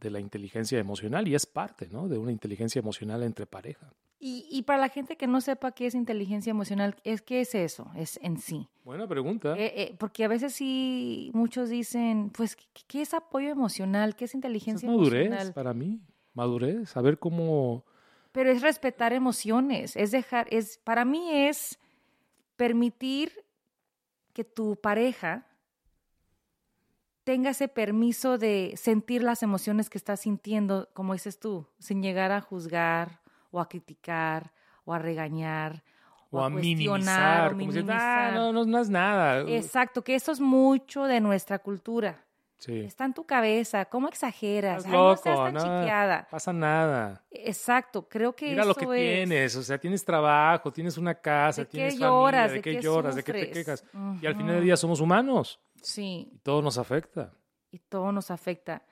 de 0.00 0.10
la 0.10 0.20
inteligencia 0.20 0.78
emocional, 0.78 1.26
y 1.28 1.34
es 1.34 1.46
parte 1.46 1.88
¿no? 1.90 2.08
de 2.08 2.18
una 2.18 2.32
inteligencia 2.32 2.78
emocional 2.78 3.22
entre 3.22 3.46
pareja. 3.46 3.92
Y, 4.18 4.46
y 4.50 4.62
para 4.62 4.80
la 4.80 4.88
gente 4.88 5.16
que 5.16 5.26
no 5.26 5.40
sepa 5.40 5.72
qué 5.72 5.86
es 5.86 5.94
inteligencia 5.94 6.50
emocional, 6.50 6.96
es 7.04 7.20
¿qué 7.20 7.42
es 7.42 7.54
eso? 7.54 7.90
Es 7.94 8.18
en 8.22 8.38
sí. 8.38 8.66
Buena 8.82 9.06
pregunta. 9.06 9.54
Eh, 9.58 9.72
eh, 9.76 9.96
porque 9.98 10.24
a 10.24 10.28
veces 10.28 10.54
sí 10.54 11.30
muchos 11.34 11.68
dicen, 11.68 12.30
pues, 12.30 12.56
¿qué, 12.56 12.64
qué 12.86 13.02
es 13.02 13.12
apoyo 13.12 13.50
emocional? 13.50 14.16
¿Qué 14.16 14.24
es 14.24 14.30
Esa 14.30 14.38
es 14.38 14.42
inteligencia 14.42 14.88
madurez 14.88 15.26
emocional? 15.26 15.52
para 15.52 15.74
mí. 15.74 16.00
Madurez, 16.32 16.88
saber 16.88 17.18
cómo... 17.18 17.84
Pero 18.32 18.50
es 18.50 18.60
respetar 18.60 19.14
emociones, 19.14 19.96
es 19.96 20.10
dejar, 20.10 20.46
es, 20.50 20.78
para 20.78 21.06
mí 21.06 21.30
es 21.32 21.78
permitir 22.56 23.32
que 24.34 24.44
tu 24.44 24.76
pareja 24.76 25.46
tenga 27.26 27.50
ese 27.50 27.66
permiso 27.66 28.38
de 28.38 28.74
sentir 28.76 29.24
las 29.24 29.42
emociones 29.42 29.90
que 29.90 29.98
estás 29.98 30.20
sintiendo, 30.20 30.88
como 30.94 31.12
dices 31.12 31.40
tú, 31.40 31.66
sin 31.80 32.00
llegar 32.00 32.30
a 32.30 32.40
juzgar 32.40 33.20
o 33.50 33.60
a 33.60 33.68
criticar 33.68 34.52
o 34.84 34.94
a 34.94 35.00
regañar 35.00 35.82
O 36.30 36.40
a 36.40 36.48
cuestionar 36.52 37.52
minimizar. 37.52 37.52
o 37.54 37.58
como 37.58 37.72
si, 37.72 37.80
"Ah, 37.90 38.30
no, 38.36 38.52
no, 38.52 38.64
no 38.64 38.78
es 38.78 38.88
nada. 38.88 39.40
Exacto, 39.50 40.04
que 40.04 40.14
eso 40.14 40.30
es 40.30 40.38
mucho 40.40 41.02
de 41.04 41.20
nuestra 41.20 41.58
cultura. 41.58 42.25
Sí. 42.58 42.80
Está 42.80 43.04
en 43.04 43.12
tu 43.12 43.24
cabeza, 43.26 43.84
¿cómo 43.84 44.08
exageras? 44.08 44.78
Estás 44.78 44.92
Ay, 44.92 44.98
no 44.98 45.16
seas 45.16 45.36
tan 45.36 45.56
chiqueada. 45.56 46.26
Pasa 46.30 46.52
nada. 46.54 47.22
Exacto, 47.30 48.08
creo 48.08 48.34
que 48.34 48.46
Mira 48.50 48.62
eso 48.62 48.68
lo 48.70 48.74
que 48.74 48.84
es. 48.84 49.28
tienes, 49.28 49.56
o 49.56 49.62
sea, 49.62 49.76
tienes 49.78 50.04
trabajo, 50.04 50.72
tienes 50.72 50.96
una 50.96 51.14
casa, 51.14 51.62
¿De 51.62 51.66
qué 51.68 51.72
tienes 51.72 51.98
lloras? 51.98 52.48
familia, 52.48 52.48
de, 52.48 52.54
¿De 52.54 52.62
qué 52.62 52.76
qué 52.76 52.82
lloras, 52.82 53.14
de 53.14 53.22
qué 53.24 53.32
te 53.32 53.50
quejas. 53.50 53.84
Y 54.22 54.26
al 54.26 54.34
final 54.36 54.54
del 54.56 54.64
día 54.64 54.76
somos 54.76 55.00
humanos 55.00 55.60
Sí, 55.82 56.30
y 56.32 56.38
todo 56.38 56.62
nos 56.62 56.78
afecta. 56.78 57.32
y 57.70 57.78
todo 57.78 58.10
nos 58.10 58.30
afecta. 58.30 58.82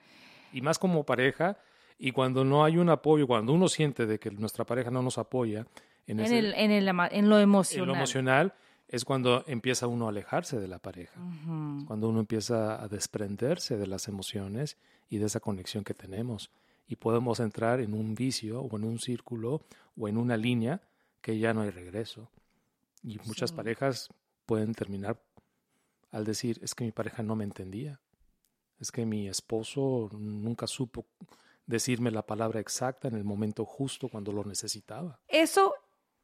Y 0.53 0.61
más 0.61 0.77
como 0.77 1.03
pareja, 1.03 1.57
y 1.97 2.11
cuando 2.11 2.45
no 2.45 2.63
hay 2.63 2.77
un 2.77 2.89
apoyo, 2.89 3.25
cuando 3.25 3.51
uno 3.51 3.67
siente 3.67 4.05
de 4.05 4.19
que 4.19 4.29
nuestra 4.29 4.63
pareja 4.63 4.91
no 4.91 5.01
nos 5.01 5.17
apoya 5.17 5.65
en, 6.05 6.19
En, 6.19 6.25
ese- 6.25 6.37
el, 6.39 6.53
en, 6.53 6.69
el, 6.71 6.87
en 6.87 7.29
lo 7.29 7.37
en 7.37 7.43
emocional. 7.43 7.87
lo 7.87 7.95
emocional, 7.95 8.53
es 8.87 9.03
cuando 9.05 9.43
empieza 9.47 9.87
uno 9.87 10.05
a 10.05 10.09
alejarse 10.09 10.59
de 10.59 10.67
la 10.67 10.79
pareja. 10.79 11.19
Ujú. 11.19 11.85
cuando 11.85 12.09
uno 12.09 12.19
empieza 12.19 12.81
a 12.81 12.87
desprenderse 12.87 13.77
de 13.77 13.87
las 13.87 14.07
emociones 14.07 14.77
y 15.09 15.17
de 15.17 15.25
esa 15.25 15.39
conexión 15.39 15.83
que 15.83 15.93
tenemos. 15.93 16.49
Y 16.87 16.95
podemos 16.97 17.39
entrar 17.39 17.79
en 17.79 17.93
un 17.93 18.13
vicio 18.15 18.61
o 18.61 18.75
en 18.77 18.83
un 18.83 18.99
círculo 18.99 19.61
o 19.97 20.07
en 20.07 20.17
una 20.17 20.37
línea 20.37 20.81
que 21.21 21.37
ya 21.39 21.53
no 21.53 21.61
hay 21.61 21.71
regreso. 21.71 22.29
Y 23.03 23.19
muchas 23.25 23.49
Sí. 23.51 23.55
parejas 23.55 24.09
pueden 24.45 24.73
terminar 24.73 25.19
al 26.11 26.23
decir, 26.25 26.59
es 26.63 26.73
que 26.75 26.85
mi 26.85 26.91
pareja 26.91 27.23
no 27.23 27.35
me 27.35 27.43
entendía. 27.43 27.99
Es 28.79 28.91
que 28.91 29.05
mi 29.05 29.27
esposo 29.27 30.09
nunca 30.13 30.67
supo 30.67 31.05
decirme 31.65 32.11
la 32.11 32.25
palabra 32.25 32.59
exacta 32.59 33.07
en 33.07 33.15
el 33.15 33.23
momento 33.23 33.65
justo 33.65 34.07
cuando 34.09 34.31
lo 34.31 34.43
necesitaba. 34.43 35.19
Eso 35.27 35.73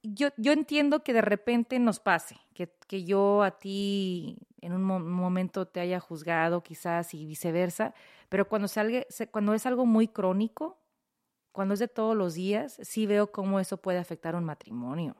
yo, 0.03 0.29
yo 0.37 0.51
entiendo 0.51 1.03
que 1.03 1.13
de 1.13 1.21
repente 1.21 1.79
nos 1.79 1.99
pase, 1.99 2.37
que, 2.53 2.73
que 2.87 3.03
yo 3.03 3.43
a 3.43 3.59
ti 3.59 4.37
en 4.61 4.73
un 4.73 4.83
momento 4.83 5.67
te 5.67 5.79
haya 5.79 5.99
juzgado 5.99 6.63
quizás 6.63 7.13
y 7.13 7.25
viceversa, 7.25 7.93
pero 8.29 8.47
cuando, 8.47 8.67
salga, 8.67 9.05
cuando 9.31 9.53
es 9.53 9.65
algo 9.65 9.85
muy 9.85 10.07
crónico, 10.07 10.77
cuando 11.51 11.73
es 11.73 11.79
de 11.79 11.87
todos 11.87 12.15
los 12.15 12.33
días, 12.33 12.79
sí 12.81 13.05
veo 13.05 13.31
cómo 13.31 13.59
eso 13.59 13.77
puede 13.77 13.97
afectar 13.97 14.35
un 14.35 14.45
matrimonio. 14.45 15.15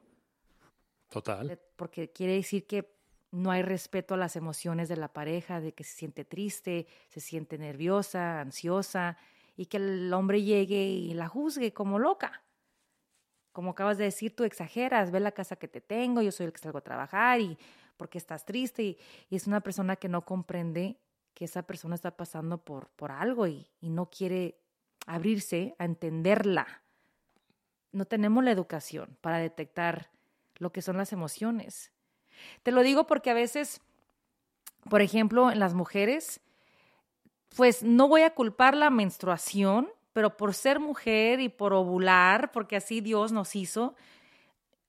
Total. 1.09 1.59
Porque 1.75 2.11
quiere 2.11 2.35
decir 2.35 2.65
que 2.65 2.95
no 3.31 3.51
hay 3.51 3.63
respeto 3.63 4.13
a 4.13 4.17
las 4.17 4.35
emociones 4.35 4.87
de 4.89 4.97
la 4.97 5.11
pareja, 5.11 5.59
de 5.59 5.73
que 5.73 5.83
se 5.83 5.93
siente 5.93 6.23
triste, 6.25 6.87
se 7.09 7.19
siente 7.19 7.57
nerviosa, 7.57 8.39
ansiosa, 8.41 9.17
y 9.57 9.65
que 9.65 9.77
el 9.77 10.13
hombre 10.13 10.43
llegue 10.43 10.83
y 10.83 11.13
la 11.13 11.27
juzgue 11.27 11.73
como 11.73 11.99
loca. 11.99 12.43
Como 13.51 13.71
acabas 13.71 13.97
de 13.97 14.05
decir, 14.05 14.35
tú 14.35 14.43
exageras, 14.43 15.11
ve 15.11 15.19
la 15.19 15.31
casa 15.31 15.55
que 15.55 15.67
te 15.67 15.81
tengo, 15.81 16.21
yo 16.21 16.31
soy 16.31 16.45
el 16.45 16.53
que 16.53 16.59
salgo 16.59 16.77
a 16.77 16.83
trabajar 16.83 17.39
y 17.41 17.57
porque 17.97 18.17
estás 18.17 18.45
triste 18.45 18.83
y, 18.83 18.97
es 19.29 19.47
una 19.47 19.61
persona 19.61 19.95
que 19.95 20.09
no 20.09 20.25
comprende 20.25 20.97
que 21.33 21.45
esa 21.45 21.63
persona 21.63 21.95
está 21.95 22.15
pasando 22.15 22.57
por, 22.57 22.89
por 22.89 23.11
algo 23.11 23.47
y, 23.47 23.67
y 23.79 23.89
no 23.89 24.09
quiere 24.09 24.59
abrirse 25.05 25.75
a 25.77 25.85
entenderla. 25.85 26.81
No 27.91 28.05
tenemos 28.05 28.43
la 28.43 28.51
educación 28.51 29.17
para 29.21 29.37
detectar 29.37 30.11
lo 30.55 30.71
que 30.71 30.81
son 30.81 30.97
las 30.97 31.11
emociones. 31.11 31.91
Te 32.63 32.71
lo 32.71 32.83
digo 32.83 33.07
porque 33.07 33.29
a 33.29 33.33
veces, 33.33 33.81
por 34.89 35.01
ejemplo, 35.01 35.51
en 35.51 35.59
las 35.59 35.73
mujeres, 35.73 36.39
pues 37.55 37.83
no 37.83 38.07
voy 38.07 38.21
a 38.21 38.33
culpar 38.33 38.75
la 38.75 38.89
menstruación, 38.89 39.89
pero 40.13 40.37
por 40.37 40.53
ser 40.53 40.79
mujer 40.79 41.39
y 41.39 41.49
por 41.49 41.73
ovular, 41.73 42.51
porque 42.51 42.75
así 42.75 43.01
Dios 43.01 43.31
nos 43.31 43.55
hizo, 43.55 43.95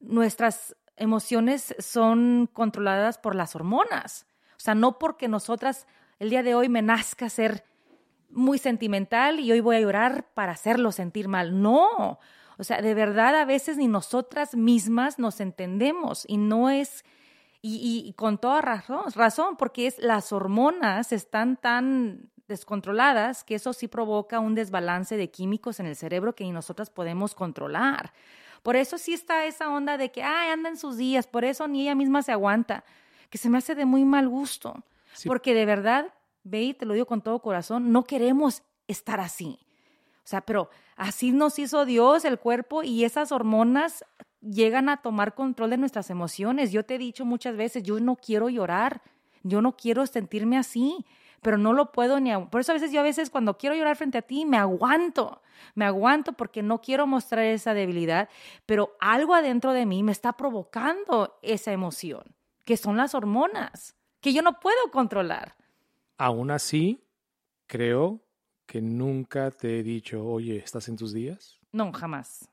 nuestras 0.00 0.76
emociones 0.96 1.74
son 1.78 2.48
controladas 2.52 3.18
por 3.18 3.34
las 3.34 3.54
hormonas. 3.54 4.26
O 4.56 4.60
sea, 4.60 4.74
no 4.74 4.98
porque 4.98 5.28
nosotras 5.28 5.86
el 6.18 6.30
día 6.30 6.42
de 6.42 6.54
hoy 6.54 6.68
me 6.68 6.82
nazca 6.82 7.28
ser 7.28 7.64
muy 8.30 8.58
sentimental 8.58 9.40
y 9.40 9.52
hoy 9.52 9.60
voy 9.60 9.76
a 9.76 9.80
llorar 9.80 10.26
para 10.34 10.52
hacerlo 10.52 10.92
sentir 10.92 11.28
mal. 11.28 11.60
No. 11.60 12.18
O 12.58 12.64
sea, 12.64 12.80
de 12.80 12.94
verdad 12.94 13.36
a 13.36 13.44
veces 13.44 13.76
ni 13.76 13.88
nosotras 13.88 14.54
mismas 14.54 15.18
nos 15.18 15.40
entendemos 15.40 16.24
y 16.28 16.36
no 16.36 16.70
es, 16.70 17.04
y, 17.60 18.04
y 18.06 18.12
con 18.14 18.38
toda 18.38 18.60
razón, 18.60 19.04
razón, 19.14 19.56
porque 19.56 19.86
es 19.86 19.98
las 19.98 20.32
hormonas 20.32 21.12
están 21.12 21.56
tan 21.56 22.31
descontroladas, 22.52 23.42
que 23.44 23.56
eso 23.56 23.72
sí 23.72 23.88
provoca 23.88 24.38
un 24.38 24.54
desbalance 24.54 25.16
de 25.16 25.30
químicos 25.30 25.80
en 25.80 25.86
el 25.86 25.96
cerebro 25.96 26.34
que 26.34 26.44
ni 26.44 26.52
nosotras 26.52 26.90
podemos 26.90 27.34
controlar. 27.34 28.12
Por 28.62 28.76
eso 28.76 28.96
sí 28.98 29.12
está 29.12 29.44
esa 29.46 29.68
onda 29.68 29.98
de 29.98 30.12
que, 30.12 30.22
ay, 30.22 30.50
anda 30.50 30.68
en 30.68 30.76
sus 30.76 30.96
días, 30.96 31.26
por 31.26 31.44
eso 31.44 31.66
ni 31.66 31.82
ella 31.82 31.94
misma 31.94 32.22
se 32.22 32.32
aguanta, 32.32 32.84
que 33.28 33.38
se 33.38 33.50
me 33.50 33.58
hace 33.58 33.74
de 33.74 33.84
muy 33.84 34.04
mal 34.04 34.28
gusto. 34.28 34.84
Porque 35.26 35.54
de 35.54 35.66
verdad, 35.66 36.14
ve 36.44 36.62
y 36.62 36.74
te 36.74 36.86
lo 36.86 36.94
digo 36.94 37.06
con 37.06 37.22
todo 37.22 37.40
corazón, 37.40 37.92
no 37.92 38.04
queremos 38.04 38.62
estar 38.86 39.20
así. 39.20 39.58
O 40.18 40.28
sea, 40.28 40.40
pero 40.40 40.70
así 40.96 41.32
nos 41.32 41.58
hizo 41.58 41.84
Dios 41.84 42.24
el 42.24 42.38
cuerpo 42.38 42.82
y 42.82 43.04
esas 43.04 43.32
hormonas 43.32 44.04
llegan 44.40 44.88
a 44.88 44.98
tomar 44.98 45.34
control 45.34 45.70
de 45.70 45.76
nuestras 45.78 46.10
emociones. 46.10 46.72
Yo 46.72 46.84
te 46.84 46.94
he 46.94 46.98
dicho 46.98 47.24
muchas 47.24 47.56
veces, 47.56 47.82
yo 47.82 47.98
no 48.00 48.16
quiero 48.16 48.48
llorar, 48.48 49.02
yo 49.42 49.62
no 49.62 49.76
quiero 49.76 50.06
sentirme 50.06 50.58
así, 50.58 51.04
pero 51.42 51.58
no 51.58 51.72
lo 51.72 51.92
puedo 51.92 52.20
ni... 52.20 52.32
Por 52.46 52.60
eso 52.60 52.72
a 52.72 52.74
veces 52.74 52.92
yo 52.92 53.00
a 53.00 53.04
veces 53.04 53.28
cuando 53.28 53.58
quiero 53.58 53.74
llorar 53.74 53.96
frente 53.96 54.18
a 54.18 54.22
ti 54.22 54.46
me 54.46 54.56
aguanto, 54.56 55.42
me 55.74 55.84
aguanto 55.84 56.32
porque 56.32 56.62
no 56.62 56.80
quiero 56.80 57.06
mostrar 57.06 57.44
esa 57.44 57.74
debilidad, 57.74 58.28
pero 58.64 58.96
algo 59.00 59.34
adentro 59.34 59.72
de 59.72 59.84
mí 59.84 60.02
me 60.02 60.12
está 60.12 60.36
provocando 60.36 61.38
esa 61.42 61.72
emoción, 61.72 62.22
que 62.64 62.76
son 62.76 62.96
las 62.96 63.14
hormonas, 63.14 63.96
que 64.20 64.32
yo 64.32 64.40
no 64.40 64.60
puedo 64.60 64.90
controlar. 64.92 65.56
Aún 66.16 66.52
así, 66.52 67.04
creo 67.66 68.24
que 68.64 68.80
nunca 68.80 69.50
te 69.50 69.80
he 69.80 69.82
dicho, 69.82 70.24
oye, 70.24 70.58
¿estás 70.58 70.88
en 70.88 70.96
tus 70.96 71.12
días? 71.12 71.58
No, 71.72 71.92
jamás, 71.92 72.48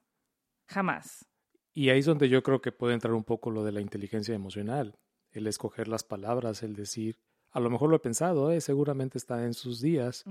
jamás. 0.66 1.26
Y 1.74 1.90
ahí 1.92 2.00
es 2.00 2.06
donde 2.06 2.28
yo 2.28 2.42
creo 2.42 2.60
que 2.60 2.72
puede 2.72 2.96
entrar 2.96 3.14
un 3.14 3.24
poco 3.24 3.52
lo 3.52 3.64
de 3.64 3.72
la 3.72 3.82
inteligencia 3.82 4.34
emocional, 4.34 4.98
el 5.32 5.46
escoger 5.46 5.88
las 5.88 6.04
palabras, 6.04 6.64
el 6.64 6.76
decir, 6.76 7.20
a 7.52 7.60
lo 7.60 7.70
mejor 7.70 7.90
lo 7.90 7.96
he 7.96 8.00
pensado, 8.00 8.52
¿eh? 8.52 8.62
seguramente 8.62 9.18
está 9.18 9.44
en 9.46 9.54
sus 9.54 9.82
días, 9.82 10.24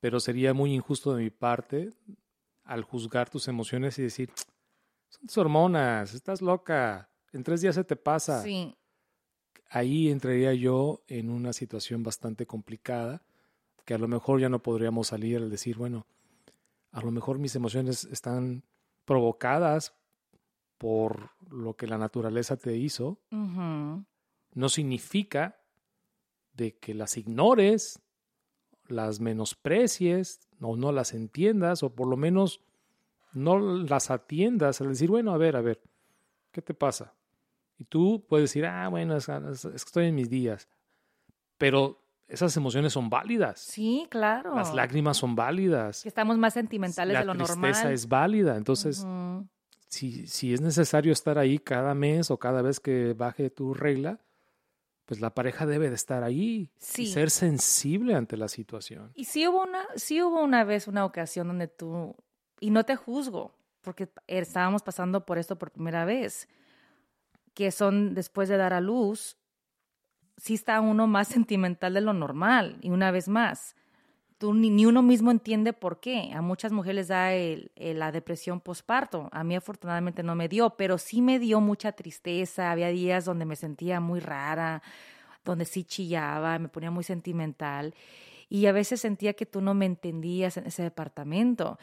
pero 0.00 0.20
sería 0.20 0.54
muy 0.54 0.74
injusto 0.74 1.14
de 1.14 1.22
mi 1.22 1.30
parte 1.30 1.90
al 2.64 2.82
juzgar 2.82 3.30
tus 3.30 3.48
emociones 3.48 3.98
y 3.98 4.02
decir, 4.02 4.30
son 5.08 5.26
tus 5.26 5.38
hormonas, 5.38 6.14
estás 6.14 6.42
loca, 6.42 7.10
en 7.32 7.44
tres 7.44 7.60
días 7.60 7.76
se 7.76 7.84
te 7.84 7.96
pasa. 7.96 8.42
Sí. 8.42 8.76
Ahí 9.68 10.10
entraría 10.10 10.52
yo 10.54 11.02
en 11.06 11.30
una 11.30 11.52
situación 11.52 12.02
bastante 12.02 12.46
complicada, 12.46 13.22
que 13.84 13.94
a 13.94 13.98
lo 13.98 14.08
mejor 14.08 14.40
ya 14.40 14.48
no 14.48 14.62
podríamos 14.62 15.08
salir 15.08 15.36
al 15.36 15.50
decir, 15.50 15.76
bueno, 15.76 16.06
a 16.90 17.02
lo 17.02 17.10
mejor 17.10 17.38
mis 17.38 17.54
emociones 17.54 18.04
están 18.04 18.64
provocadas 19.04 19.94
por 20.78 21.30
lo 21.50 21.74
que 21.74 21.86
la 21.86 21.98
naturaleza 21.98 22.56
te 22.56 22.76
hizo. 22.76 23.18
No 23.30 24.68
significa 24.68 25.60
de 26.56 26.76
que 26.76 26.94
las 26.94 27.16
ignores, 27.16 28.00
las 28.88 29.20
menosprecies 29.20 30.48
o 30.60 30.76
no 30.76 30.92
las 30.92 31.12
entiendas 31.12 31.82
o 31.82 31.94
por 31.94 32.08
lo 32.08 32.16
menos 32.16 32.60
no 33.32 33.58
las 33.58 34.10
atiendas 34.10 34.80
al 34.80 34.88
decir, 34.88 35.10
bueno, 35.10 35.32
a 35.32 35.36
ver, 35.36 35.56
a 35.56 35.60
ver, 35.60 35.82
¿qué 36.52 36.62
te 36.62 36.74
pasa? 36.74 37.12
Y 37.78 37.84
tú 37.84 38.24
puedes 38.26 38.50
decir, 38.50 38.64
ah, 38.64 38.88
bueno, 38.88 39.16
es, 39.16 39.26
que 39.26 39.68
estoy 39.74 40.06
en 40.06 40.14
mis 40.14 40.30
días. 40.30 40.68
Pero 41.58 42.02
esas 42.28 42.56
emociones 42.56 42.94
son 42.94 43.10
válidas. 43.10 43.60
Sí, 43.60 44.06
claro. 44.08 44.54
Las 44.54 44.74
lágrimas 44.74 45.18
son 45.18 45.36
válidas. 45.36 46.02
Que 46.02 46.08
estamos 46.08 46.38
más 46.38 46.54
sentimentales 46.54 47.18
de 47.18 47.24
lo 47.24 47.34
normal. 47.34 47.56
La 47.56 47.62
tristeza 47.68 47.92
es 47.92 48.08
válida. 48.08 48.56
Entonces, 48.56 49.06
si, 49.88 50.26
si 50.26 50.54
es 50.54 50.62
necesario 50.62 51.12
estar 51.12 51.38
ahí 51.38 51.58
cada 51.58 51.94
mes 51.94 52.30
o 52.30 52.38
cada 52.38 52.62
vez 52.62 52.80
que 52.80 53.12
baje 53.12 53.50
tu 53.50 53.74
regla, 53.74 54.18
pues 55.06 55.20
la 55.20 55.34
pareja 55.34 55.66
debe 55.66 55.88
de 55.88 55.94
estar 55.94 56.24
ahí 56.24 56.68
y 56.98 57.06
ser 57.06 57.30
sensible 57.30 58.14
ante 58.14 58.36
la 58.36 58.48
situación. 58.48 59.12
Y 59.14 59.24
sí 59.24 59.46
hubo 59.46 59.62
una, 59.62 59.86
sí 59.94 60.20
hubo 60.20 60.42
una 60.42 60.64
vez 60.64 60.88
una 60.88 61.04
ocasión 61.04 61.46
donde 61.46 61.68
tú, 61.68 62.16
y 62.60 62.70
no 62.70 62.84
te 62.84 62.96
juzgo, 62.96 63.54
porque 63.82 64.08
estábamos 64.26 64.82
pasando 64.82 65.24
por 65.24 65.38
esto 65.38 65.56
por 65.56 65.70
primera 65.70 66.04
vez, 66.04 66.48
que 67.54 67.70
son 67.70 68.14
después 68.14 68.48
de 68.48 68.56
dar 68.56 68.72
a 68.72 68.80
luz, 68.80 69.36
sí 70.36 70.54
está 70.54 70.80
uno 70.80 71.06
más 71.06 71.28
sentimental 71.28 71.94
de 71.94 72.00
lo 72.00 72.12
normal, 72.12 72.78
y 72.82 72.90
una 72.90 73.12
vez 73.12 73.28
más, 73.28 73.76
tú 74.38 74.54
ni, 74.54 74.86
uno 74.86 75.02
mismo 75.02 75.30
entiende 75.30 75.72
por 75.72 76.00
qué. 76.00 76.30
A 76.34 76.42
muchas 76.42 76.72
mujeres 76.72 77.08
da 77.08 77.30
la 77.76 78.12
depresión 78.12 78.60
postparto. 78.60 79.28
A 79.32 79.44
mí 79.44 79.56
afortunadamente 79.56 80.22
no 80.22 80.34
me 80.34 80.48
dio, 80.48 80.70
pero 80.70 80.98
sí 80.98 81.22
me 81.22 81.38
dio 81.38 81.60
mucha 81.60 81.92
tristeza. 81.92 82.70
Había 82.70 82.88
días 82.88 83.24
donde 83.24 83.44
me 83.44 83.56
sentía 83.56 84.00
muy 84.00 84.20
rara, 84.20 84.82
donde 85.44 85.64
sí 85.64 85.84
chillaba, 85.84 86.58
me 86.58 86.68
ponía 86.68 86.90
muy 86.90 87.04
sentimental. 87.04 87.94
Y 88.48 88.66
a 88.66 88.72
veces 88.72 89.00
sentía 89.00 89.32
que 89.34 89.46
tú 89.46 89.60
no 89.60 89.74
me 89.74 89.86
entendías 89.86 90.56
en 90.56 90.66
ese 90.66 90.82
departamento. 90.82 91.78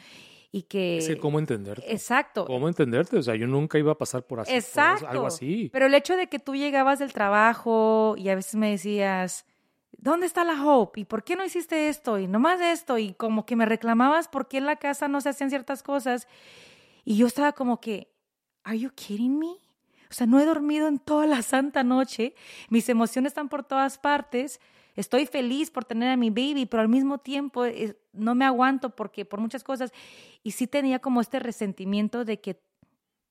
Y 0.50 0.62
que... 0.62 0.98
Es 0.98 1.16
¿cómo 1.16 1.40
entenderte? 1.40 1.92
Exacto. 1.92 2.44
¿Cómo 2.44 2.68
entenderte? 2.68 3.18
O 3.18 3.22
sea, 3.22 3.34
yo 3.34 3.48
nunca 3.48 3.76
iba 3.76 3.90
a 3.90 3.98
pasar 3.98 4.24
por 4.24 4.38
así. 4.38 4.54
Exacto. 4.54 5.08
algo 5.08 5.26
así. 5.26 5.68
Pero 5.72 5.86
el 5.86 5.94
hecho 5.94 6.16
de 6.16 6.28
que 6.28 6.38
tú 6.38 6.54
llegabas 6.54 7.00
del 7.00 7.12
trabajo 7.12 8.14
y 8.16 8.28
a 8.28 8.36
veces 8.36 8.54
me 8.54 8.70
decías, 8.70 9.44
¿dónde 9.98 10.26
está 10.26 10.44
la 10.44 10.64
Hope? 10.64 11.00
¿Y 11.00 11.04
por 11.04 11.24
qué 11.24 11.36
no 11.36 11.44
hiciste 11.44 11.88
esto? 11.88 12.18
Y 12.18 12.26
nomás 12.26 12.60
esto. 12.60 12.98
Y 12.98 13.14
como 13.14 13.46
que 13.46 13.56
me 13.56 13.66
reclamabas 13.66 14.28
por 14.28 14.48
qué 14.48 14.58
en 14.58 14.66
la 14.66 14.76
casa 14.76 15.08
no 15.08 15.20
se 15.20 15.30
hacían 15.30 15.50
ciertas 15.50 15.82
cosas. 15.82 16.28
Y 17.04 17.16
yo 17.16 17.26
estaba 17.26 17.52
como 17.52 17.80
que, 17.80 18.12
¿Are 18.64 18.78
you 18.78 18.90
kidding 18.94 19.38
me? 19.38 19.46
O 20.10 20.16
sea, 20.16 20.26
no 20.26 20.40
he 20.40 20.44
dormido 20.44 20.88
en 20.88 20.98
toda 20.98 21.26
la 21.26 21.42
santa 21.42 21.82
noche. 21.82 22.34
Mis 22.70 22.88
emociones 22.88 23.30
están 23.30 23.48
por 23.48 23.64
todas 23.64 23.98
partes. 23.98 24.60
Estoy 24.96 25.26
feliz 25.26 25.70
por 25.70 25.84
tener 25.84 26.10
a 26.10 26.16
mi 26.16 26.30
baby, 26.30 26.66
pero 26.66 26.80
al 26.80 26.88
mismo 26.88 27.18
tiempo 27.18 27.64
eh, 27.64 27.98
no 28.12 28.34
me 28.34 28.44
aguanto 28.44 28.90
porque 28.90 29.24
por 29.24 29.40
muchas 29.40 29.64
cosas. 29.64 29.92
Y 30.42 30.52
sí 30.52 30.66
tenía 30.66 31.00
como 31.00 31.20
este 31.20 31.40
resentimiento 31.40 32.24
de 32.24 32.40
que 32.40 32.60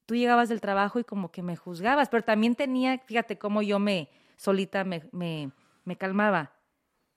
tú 0.06 0.16
llegabas 0.16 0.50
del 0.50 0.62
trabajo 0.62 1.00
y 1.00 1.04
como 1.04 1.32
que 1.32 1.42
me 1.42 1.56
juzgabas, 1.56 2.10
pero 2.10 2.24
también 2.24 2.56
tenía, 2.56 3.00
fíjate 3.00 3.38
cómo 3.38 3.62
yo 3.62 3.80
me 3.80 4.10
solita 4.36 4.84
me, 4.84 5.04
me, 5.12 5.52
me 5.84 5.98
calmaba 5.98 6.54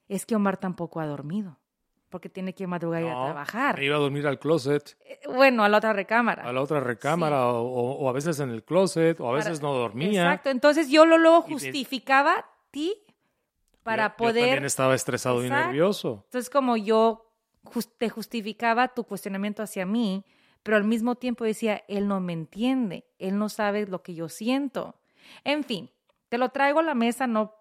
es 0.09 0.27
que 0.27 0.37
Omar 0.37 0.57
tampoco 0.57 1.01
ha 1.01 1.07
dormido, 1.07 1.59
porque 2.09 2.29
tiene 2.29 2.55
que 2.55 2.67
madrugar 2.67 3.03
y 3.03 3.09
a 3.09 3.13
trabajar. 3.13 3.83
Iba 3.83 3.97
a 3.97 3.99
dormir 3.99 4.27
al 4.27 4.39
closet. 4.39 4.97
Eh, 5.01 5.21
bueno, 5.27 5.65
a 5.65 5.69
la 5.69 5.79
otra 5.79 5.93
recámara. 5.93 6.45
A 6.45 6.53
la 6.53 6.63
otra 6.63 6.81
recámara, 6.81 7.47
o, 7.47 8.09
a 8.09 8.13
veces 8.13 8.39
en 8.41 8.51
el 8.51 8.63
closet, 8.65 9.21
o 9.21 9.29
a 9.29 9.33
veces 9.33 9.61
no 9.61 9.73
dormía. 9.75 10.23
Exacto, 10.23 10.51
entonces 10.51 10.89
yo 10.89 11.07
lo 11.07 11.19
luego 11.19 11.43
justificaba 11.43 12.33
a 12.33 12.47
ti 12.71 12.95
para 13.83 14.17
poder... 14.17 14.35
Yo 14.37 14.43
también 14.43 14.65
estaba 14.65 14.95
estresado 14.95 15.45
y 15.45 15.51
nervioso. 15.51 16.23
Entonces 16.27 16.51
como 16.51 16.77
yo 16.77 17.33
te 17.99 18.09
justificaba 18.09 18.89
tu 18.89 19.05
cuestionamiento 19.05 19.63
hacia 19.63 19.87
mí, 19.87 20.25
pero 20.63 20.77
al 20.77 20.85
mismo 20.85 21.17
tiempo 21.17 21.45
decía, 21.45 21.85
él 21.89 22.09
no 22.09 22.21
me 22.21 22.33
entiende, 22.33 23.07
él 23.19 23.39
no 23.39 23.49
sabe 23.49 23.87
lo 23.87 24.03
que 24.03 24.15
yo 24.15 24.29
siento. 24.29 24.97
En 25.45 25.65
fin, 25.65 25.91
te 26.29 26.39
lo 26.39 26.49
traigo 26.51 26.81
a 26.81 26.83
la 26.83 26.95
mesa 26.95 27.27
no 27.27 27.56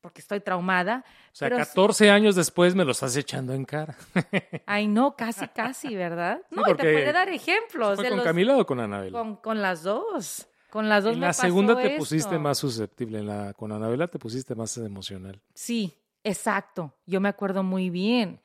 porque 0.00 0.20
estoy 0.20 0.40
traumada. 0.40 1.04
O 1.32 1.34
sea, 1.34 1.46
pero 1.48 1.58
14 1.58 2.10
años 2.10 2.34
después 2.36 2.74
me 2.74 2.84
lo 2.84 2.92
estás 2.92 3.16
echando 3.16 3.52
en 3.54 3.64
cara. 3.64 3.96
Ay, 4.66 4.86
no, 4.88 5.14
casi, 5.16 5.46
casi, 5.48 5.94
¿verdad? 5.96 6.40
Sí, 6.50 6.56
no, 6.56 6.62
y 6.62 6.74
te 6.74 6.92
puede 6.92 7.12
dar 7.12 7.28
ejemplos. 7.28 7.96
¿Fue 7.96 8.04
de 8.04 8.10
con 8.10 8.18
los- 8.18 8.26
Camila 8.26 8.56
o 8.58 8.66
con 8.66 8.80
Anabela? 8.80 9.18
Con, 9.18 9.36
con 9.36 9.60
las 9.62 9.82
dos. 9.82 10.46
Con 10.70 10.88
las 10.88 11.02
dos 11.04 11.14
en 11.14 11.20
me 11.20 11.26
la 11.26 11.30
pasó 11.30 11.42
segunda 11.42 11.74
te 11.76 11.86
esto. 11.86 11.98
pusiste 11.98 12.38
más 12.38 12.58
susceptible, 12.58 13.18
en 13.18 13.26
la, 13.26 13.52
con 13.54 13.72
Anabela 13.72 14.06
te 14.06 14.18
pusiste 14.20 14.54
más 14.54 14.76
emocional. 14.78 15.40
Sí, 15.52 15.92
exacto. 16.22 16.94
Yo 17.06 17.20
me 17.20 17.28
acuerdo 17.28 17.62
muy 17.64 17.90
bien 17.90 18.40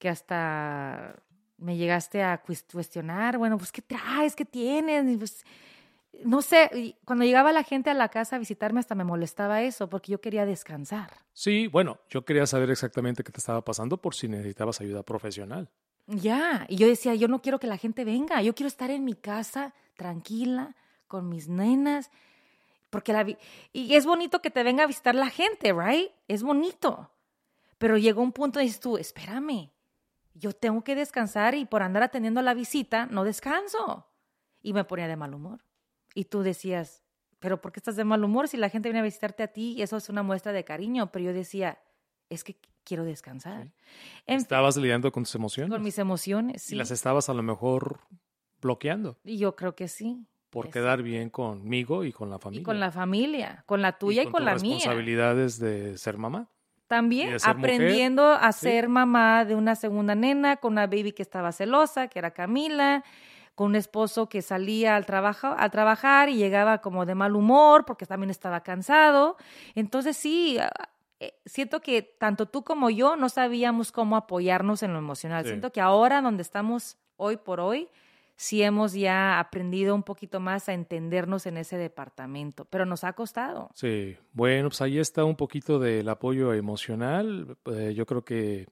que 0.00 0.08
hasta 0.08 1.14
me 1.58 1.76
llegaste 1.76 2.22
a 2.22 2.42
cues- 2.42 2.64
cuestionar, 2.72 3.38
bueno, 3.38 3.56
pues 3.58 3.70
¿qué 3.70 3.82
traes? 3.82 4.34
¿Qué 4.34 4.44
tienes? 4.44 5.06
Y, 5.12 5.16
pues, 5.16 5.44
no 6.24 6.42
sé, 6.42 6.96
cuando 7.04 7.24
llegaba 7.24 7.52
la 7.52 7.62
gente 7.62 7.90
a 7.90 7.94
la 7.94 8.08
casa 8.08 8.36
a 8.36 8.38
visitarme 8.38 8.80
hasta 8.80 8.94
me 8.94 9.04
molestaba 9.04 9.62
eso 9.62 9.88
porque 9.88 10.12
yo 10.12 10.20
quería 10.20 10.44
descansar. 10.44 11.12
Sí, 11.32 11.66
bueno, 11.68 11.98
yo 12.08 12.24
quería 12.24 12.46
saber 12.46 12.70
exactamente 12.70 13.22
qué 13.22 13.32
te 13.32 13.38
estaba 13.38 13.64
pasando 13.64 13.96
por 13.96 14.14
si 14.14 14.28
necesitabas 14.28 14.80
ayuda 14.80 15.02
profesional. 15.02 15.70
Ya, 16.06 16.66
y 16.68 16.76
yo 16.76 16.88
decía, 16.88 17.14
yo 17.14 17.28
no 17.28 17.40
quiero 17.40 17.60
que 17.60 17.68
la 17.68 17.76
gente 17.76 18.04
venga, 18.04 18.42
yo 18.42 18.54
quiero 18.54 18.66
estar 18.68 18.90
en 18.90 19.04
mi 19.04 19.14
casa 19.14 19.74
tranquila 19.96 20.74
con 21.06 21.28
mis 21.28 21.48
nenas, 21.48 22.10
porque 22.90 23.12
la 23.12 23.22
vi- 23.22 23.38
y 23.72 23.94
es 23.94 24.04
bonito 24.04 24.42
que 24.42 24.50
te 24.50 24.64
venga 24.64 24.82
a 24.84 24.86
visitar 24.88 25.14
la 25.14 25.30
gente, 25.30 25.72
right? 25.72 26.10
Es 26.26 26.42
bonito. 26.42 27.10
Pero 27.78 27.96
llegó 27.96 28.20
un 28.22 28.32
punto 28.32 28.60
y 28.60 28.64
dices 28.64 28.80
tú, 28.80 28.98
espérame, 28.98 29.70
yo 30.34 30.52
tengo 30.52 30.82
que 30.82 30.96
descansar 30.96 31.54
y 31.54 31.64
por 31.64 31.82
andar 31.82 32.02
atendiendo 32.02 32.42
la 32.42 32.54
visita 32.54 33.06
no 33.06 33.22
descanso. 33.24 34.06
Y 34.62 34.72
me 34.72 34.84
ponía 34.84 35.06
de 35.08 35.16
mal 35.16 35.32
humor. 35.32 35.60
Y 36.14 36.24
tú 36.24 36.42
decías, 36.42 37.02
pero 37.38 37.60
¿por 37.60 37.72
qué 37.72 37.80
estás 37.80 37.96
de 37.96 38.04
mal 38.04 38.22
humor 38.24 38.48
si 38.48 38.56
la 38.56 38.68
gente 38.68 38.88
viene 38.88 39.00
a 39.00 39.02
visitarte 39.02 39.42
a 39.42 39.48
ti? 39.48 39.72
Y 39.76 39.82
eso 39.82 39.96
es 39.96 40.08
una 40.08 40.22
muestra 40.22 40.52
de 40.52 40.64
cariño. 40.64 41.10
Pero 41.12 41.26
yo 41.26 41.32
decía, 41.32 41.78
es 42.28 42.44
que 42.44 42.56
quiero 42.84 43.04
descansar. 43.04 43.64
Sí. 43.64 43.72
En 44.26 44.38
fin, 44.38 44.42
Estabas 44.42 44.76
lidiando 44.76 45.10
con 45.12 45.22
tus 45.24 45.34
emociones 45.34 45.70
con 45.70 45.82
mis 45.82 45.98
emociones. 45.98 46.66
y 46.66 46.70
sí. 46.70 46.74
las 46.76 46.90
estabas 46.90 47.28
a 47.28 47.34
lo 47.34 47.42
mejor 47.42 48.00
bloqueando 48.60 49.16
Y 49.24 49.38
yo 49.38 49.56
creo 49.56 49.74
que 49.74 49.88
sí. 49.88 50.26
por 50.50 50.66
Es- 50.66 50.72
quedar 50.72 51.02
bien 51.02 51.30
conmigo 51.30 52.04
y 52.04 52.12
con 52.12 52.28
la 52.30 52.38
familia. 52.38 52.60
Y 52.60 52.64
con 52.64 52.80
la 52.80 52.90
familia, 52.90 53.62
con 53.66 53.82
la 53.82 53.98
tuya 53.98 54.22
y, 54.22 54.26
con, 54.26 54.34
tus 54.34 54.44
la 54.44 54.54
mía. 54.56 54.74
responsabilidades 54.74 55.58
de 55.58 55.96
ser 55.96 56.18
mamá. 56.18 56.48
y 56.50 56.82
También 56.88 57.32
mujer. 57.34 57.48
aprendiendo 57.48 58.32
a 58.32 58.50
Sí. 58.52 58.60
ser 58.66 58.88
mamá 58.88 59.44
de 59.44 59.54
una 59.54 59.76
segunda 59.76 60.14
nena, 60.16 60.56
con 60.56 60.72
una 60.72 60.86
baby 60.88 61.12
que 61.12 61.22
estaba 61.22 61.52
celosa, 61.52 62.08
que 62.08 62.18
era 62.18 62.32
Camila, 62.32 63.04
con 63.60 63.66
un 63.72 63.76
esposo 63.76 64.26
que 64.26 64.40
salía 64.40 64.96
al 64.96 65.04
trabajo, 65.04 65.54
a 65.58 65.68
trabajar 65.68 66.30
y 66.30 66.36
llegaba 66.36 66.78
como 66.80 67.04
de 67.04 67.14
mal 67.14 67.36
humor 67.36 67.84
porque 67.84 68.06
también 68.06 68.30
estaba 68.30 68.62
cansado. 68.62 69.36
Entonces 69.74 70.16
sí, 70.16 70.56
ah, 70.58 70.70
eh, 71.18 71.34
siento 71.44 71.80
que 71.82 72.00
tanto 72.00 72.46
tú 72.46 72.64
como 72.64 72.88
yo 72.88 73.16
no 73.16 73.28
sabíamos 73.28 73.92
cómo 73.92 74.16
apoyarnos 74.16 74.82
en 74.82 74.94
lo 74.94 74.98
emocional. 74.98 75.42
Sí. 75.42 75.50
Siento 75.50 75.72
que 75.72 75.82
ahora 75.82 76.22
donde 76.22 76.40
estamos 76.40 76.96
hoy 77.18 77.36
por 77.36 77.60
hoy, 77.60 77.90
sí 78.34 78.62
hemos 78.62 78.94
ya 78.94 79.38
aprendido 79.38 79.94
un 79.94 80.04
poquito 80.04 80.40
más 80.40 80.70
a 80.70 80.72
entendernos 80.72 81.44
en 81.44 81.58
ese 81.58 81.76
departamento, 81.76 82.64
pero 82.64 82.86
nos 82.86 83.04
ha 83.04 83.12
costado. 83.12 83.68
Sí, 83.74 84.16
bueno, 84.32 84.70
pues 84.70 84.80
ahí 84.80 84.98
está 84.98 85.24
un 85.24 85.36
poquito 85.36 85.78
del 85.78 86.08
apoyo 86.08 86.54
emocional. 86.54 87.58
Eh, 87.66 87.92
yo 87.94 88.06
creo 88.06 88.24
que 88.24 88.68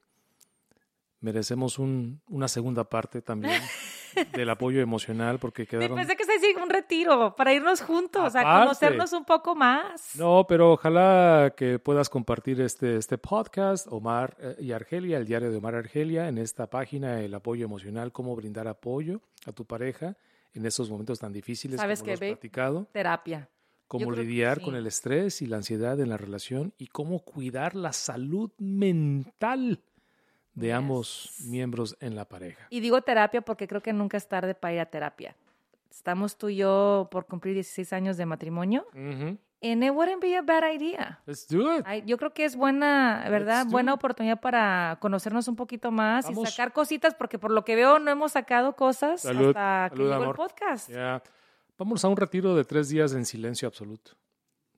merecemos 1.19 1.77
un- 1.77 2.21
una 2.27 2.47
segunda 2.47 2.85
parte 2.85 3.21
también 3.21 3.61
del 4.33 4.49
apoyo 4.49 4.81
emocional 4.81 5.39
porque 5.39 5.65
quedaron... 5.65 5.97
Pensé 5.97 6.15
que 6.15 6.25
se 6.25 6.39
un 6.61 6.69
retiro 6.69 7.35
para 7.35 7.53
irnos 7.53 7.81
juntos, 7.81 8.35
a 8.35 8.41
Aparte. 8.41 8.59
conocernos 8.61 9.13
un 9.13 9.25
poco 9.25 9.55
más. 9.55 10.15
No, 10.15 10.45
pero 10.47 10.73
ojalá 10.73 11.53
que 11.55 11.79
puedas 11.79 12.09
compartir 12.09 12.61
este, 12.61 12.97
este 12.97 13.17
podcast, 13.17 13.87
Omar 13.89 14.35
eh, 14.39 14.55
y 14.59 14.71
Argelia, 14.71 15.17
el 15.17 15.25
diario 15.25 15.51
de 15.51 15.57
Omar 15.57 15.75
Argelia, 15.75 16.27
en 16.27 16.37
esta 16.37 16.67
página, 16.67 17.21
el 17.21 17.33
apoyo 17.33 17.65
emocional, 17.65 18.11
cómo 18.11 18.35
brindar 18.35 18.67
apoyo 18.67 19.21
a 19.45 19.51
tu 19.51 19.65
pareja 19.65 20.15
en 20.53 20.65
esos 20.65 20.89
momentos 20.89 21.19
tan 21.19 21.31
difíciles 21.31 21.79
¿Sabes 21.79 21.99
como 21.99 22.13
babe? 22.13 22.31
platicado, 22.31 22.87
Terapia. 22.91 23.49
cómo 23.87 24.11
que 24.11 24.23
lidiar 24.23 24.59
sí. 24.59 24.65
con 24.65 24.75
el 24.75 24.87
estrés 24.87 25.41
y 25.41 25.45
la 25.45 25.57
ansiedad 25.57 25.99
en 25.99 26.09
la 26.09 26.17
relación 26.17 26.73
y 26.77 26.87
cómo 26.87 27.19
cuidar 27.19 27.75
la 27.75 27.93
salud 27.93 28.51
mental 28.57 29.83
de 30.59 30.67
Yes. 30.67 30.75
ambos 30.75 31.33
miembros 31.45 31.97
en 31.99 32.15
la 32.15 32.25
pareja. 32.25 32.67
Y 32.69 32.79
digo 32.79 33.01
terapia 33.01 33.41
porque 33.41 33.67
creo 33.67 33.81
que 33.81 33.93
nunca 33.93 34.17
es 34.17 34.27
tarde 34.27 34.55
para 34.55 34.73
ir 34.73 34.79
a 34.79 34.85
terapia. 34.85 35.35
Estamos 35.89 36.37
tú 36.37 36.49
y 36.49 36.57
yo 36.57 37.07
por 37.11 37.25
cumplir 37.25 37.53
16 37.55 37.93
años 37.93 38.17
de 38.17 38.25
matrimonio. 38.25 38.85
Ujú. 38.93 39.37
And 39.61 39.83
it 39.83 39.91
wouldn't 39.91 40.21
be 40.21 40.37
a 40.37 40.41
bad 40.41 40.63
idea. 40.73 41.19
Let's 41.25 41.45
do 41.47 41.77
it. 41.79 41.85
Yo 42.05 42.17
creo 42.17 42.33
que 42.33 42.45
es 42.45 42.55
buena, 42.55 43.25
¿verdad? 43.29 43.65
Buena 43.67 43.93
oportunidad 43.93 44.39
para 44.39 44.97
conocernos 45.01 45.49
un 45.49 45.57
poquito 45.57 45.91
más 45.91 46.25
y 46.29 46.33
Vamos. 46.33 46.51
sacar 46.51 46.71
cositas, 46.71 47.13
porque 47.13 47.37
por 47.39 47.51
lo 47.51 47.65
que 47.65 47.75
veo 47.75 47.99
no 47.99 48.09
hemos 48.09 48.31
sacado 48.33 48.75
cosas 48.77 49.21
Salud, 49.21 49.49
hasta 49.49 49.89
que 49.89 49.97
salud, 49.97 50.09
llegó 50.11 50.23
amor. 50.23 50.27
el 50.29 50.35
podcast. 50.35 50.89
Ya. 50.89 51.21
Vamos 51.77 52.05
a 52.05 52.07
un 52.07 52.15
retiro 52.15 52.55
de 52.55 52.63
tres 52.63 52.87
días 52.87 53.11
en 53.13 53.25
silencio 53.25 53.67
absoluto. 53.67 54.11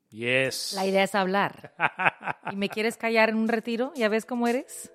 Yes. 0.10 0.74
La 0.76 0.86
idea 0.88 1.04
es 1.04 1.14
hablar. 1.14 1.74
¿Y 2.52 2.56
me 2.56 2.68
quieres 2.70 2.98
callar 2.98 3.30
en 3.30 3.36
un 3.36 3.50
retiro? 3.50 3.92
¿Ya 3.96 4.10
ves 4.10 4.26
cómo 4.26 4.48
eres? 4.48 4.90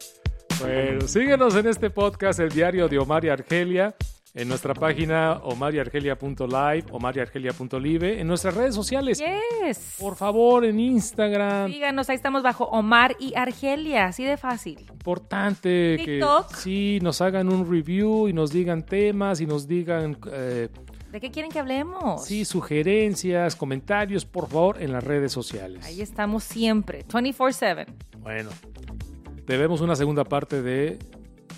Bueno, 0.60 1.06
síguenos 1.06 1.54
en 1.56 1.66
este 1.66 1.90
podcast, 1.90 2.40
el 2.40 2.48
diario 2.48 2.88
de 2.88 2.98
Omar 2.98 3.24
y 3.24 3.28
Argelia, 3.28 3.94
en 4.34 4.48
nuestra 4.48 4.74
página 4.74 5.40
omariargelia.live, 5.44 6.84
omariargelia.live, 6.90 8.20
en 8.20 8.26
nuestras 8.26 8.54
redes 8.54 8.74
sociales. 8.74 9.18
Yes. 9.18 9.96
Por 9.98 10.16
favor, 10.16 10.64
en 10.64 10.80
Instagram. 10.80 11.70
Síganos, 11.70 12.08
ahí 12.08 12.16
estamos 12.16 12.42
bajo 12.42 12.64
Omar 12.64 13.16
y 13.18 13.34
Argelia, 13.36 14.06
así 14.06 14.24
de 14.24 14.36
fácil. 14.36 14.80
Importante 14.90 15.96
TikTok. 16.02 16.48
que 16.48 16.56
sí 16.56 16.98
nos 17.02 17.20
hagan 17.20 17.52
un 17.52 17.70
review 17.70 18.28
y 18.28 18.32
nos 18.32 18.50
digan 18.50 18.84
temas 18.84 19.40
y 19.40 19.46
nos 19.46 19.66
digan 19.68 20.16
eh, 20.32 20.68
¿De 21.12 21.20
qué 21.20 21.30
quieren 21.30 21.50
que 21.50 21.58
hablemos? 21.58 22.24
sí 22.24 22.44
sugerencias, 22.44 23.56
comentarios, 23.56 24.24
por 24.24 24.48
favor, 24.48 24.82
en 24.82 24.92
las 24.92 25.04
redes 25.04 25.32
sociales. 25.32 25.84
Ahí 25.84 26.00
estamos 26.00 26.44
siempre, 26.44 27.04
24/7. 27.08 27.86
Bueno, 28.18 28.50
debemos 29.46 29.80
una 29.80 29.96
segunda 29.96 30.24
parte 30.24 30.62
de 30.62 30.98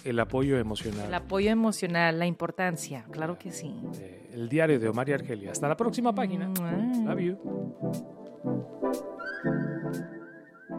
el 0.05 0.21
apoyo 0.21 0.59
emocional. 0.59 1.07
El 1.07 1.15
apoyo 1.15 1.51
emocional, 1.51 2.19
la 2.19 2.27
importancia, 2.27 3.05
claro 3.11 3.39
que 3.39 3.51
sí. 3.51 3.75
Eh, 4.01 4.31
el 4.33 4.49
diario 4.49 4.79
de 4.79 4.89
Omar 4.89 5.09
y 5.09 5.13
Argelia. 5.13 5.53
Hasta 5.53 5.69
la 5.69 5.77
próxima 5.77 6.15
página. 6.15 6.49
Mua. 6.49 6.73
Love 7.07 7.21
you. 7.21 7.39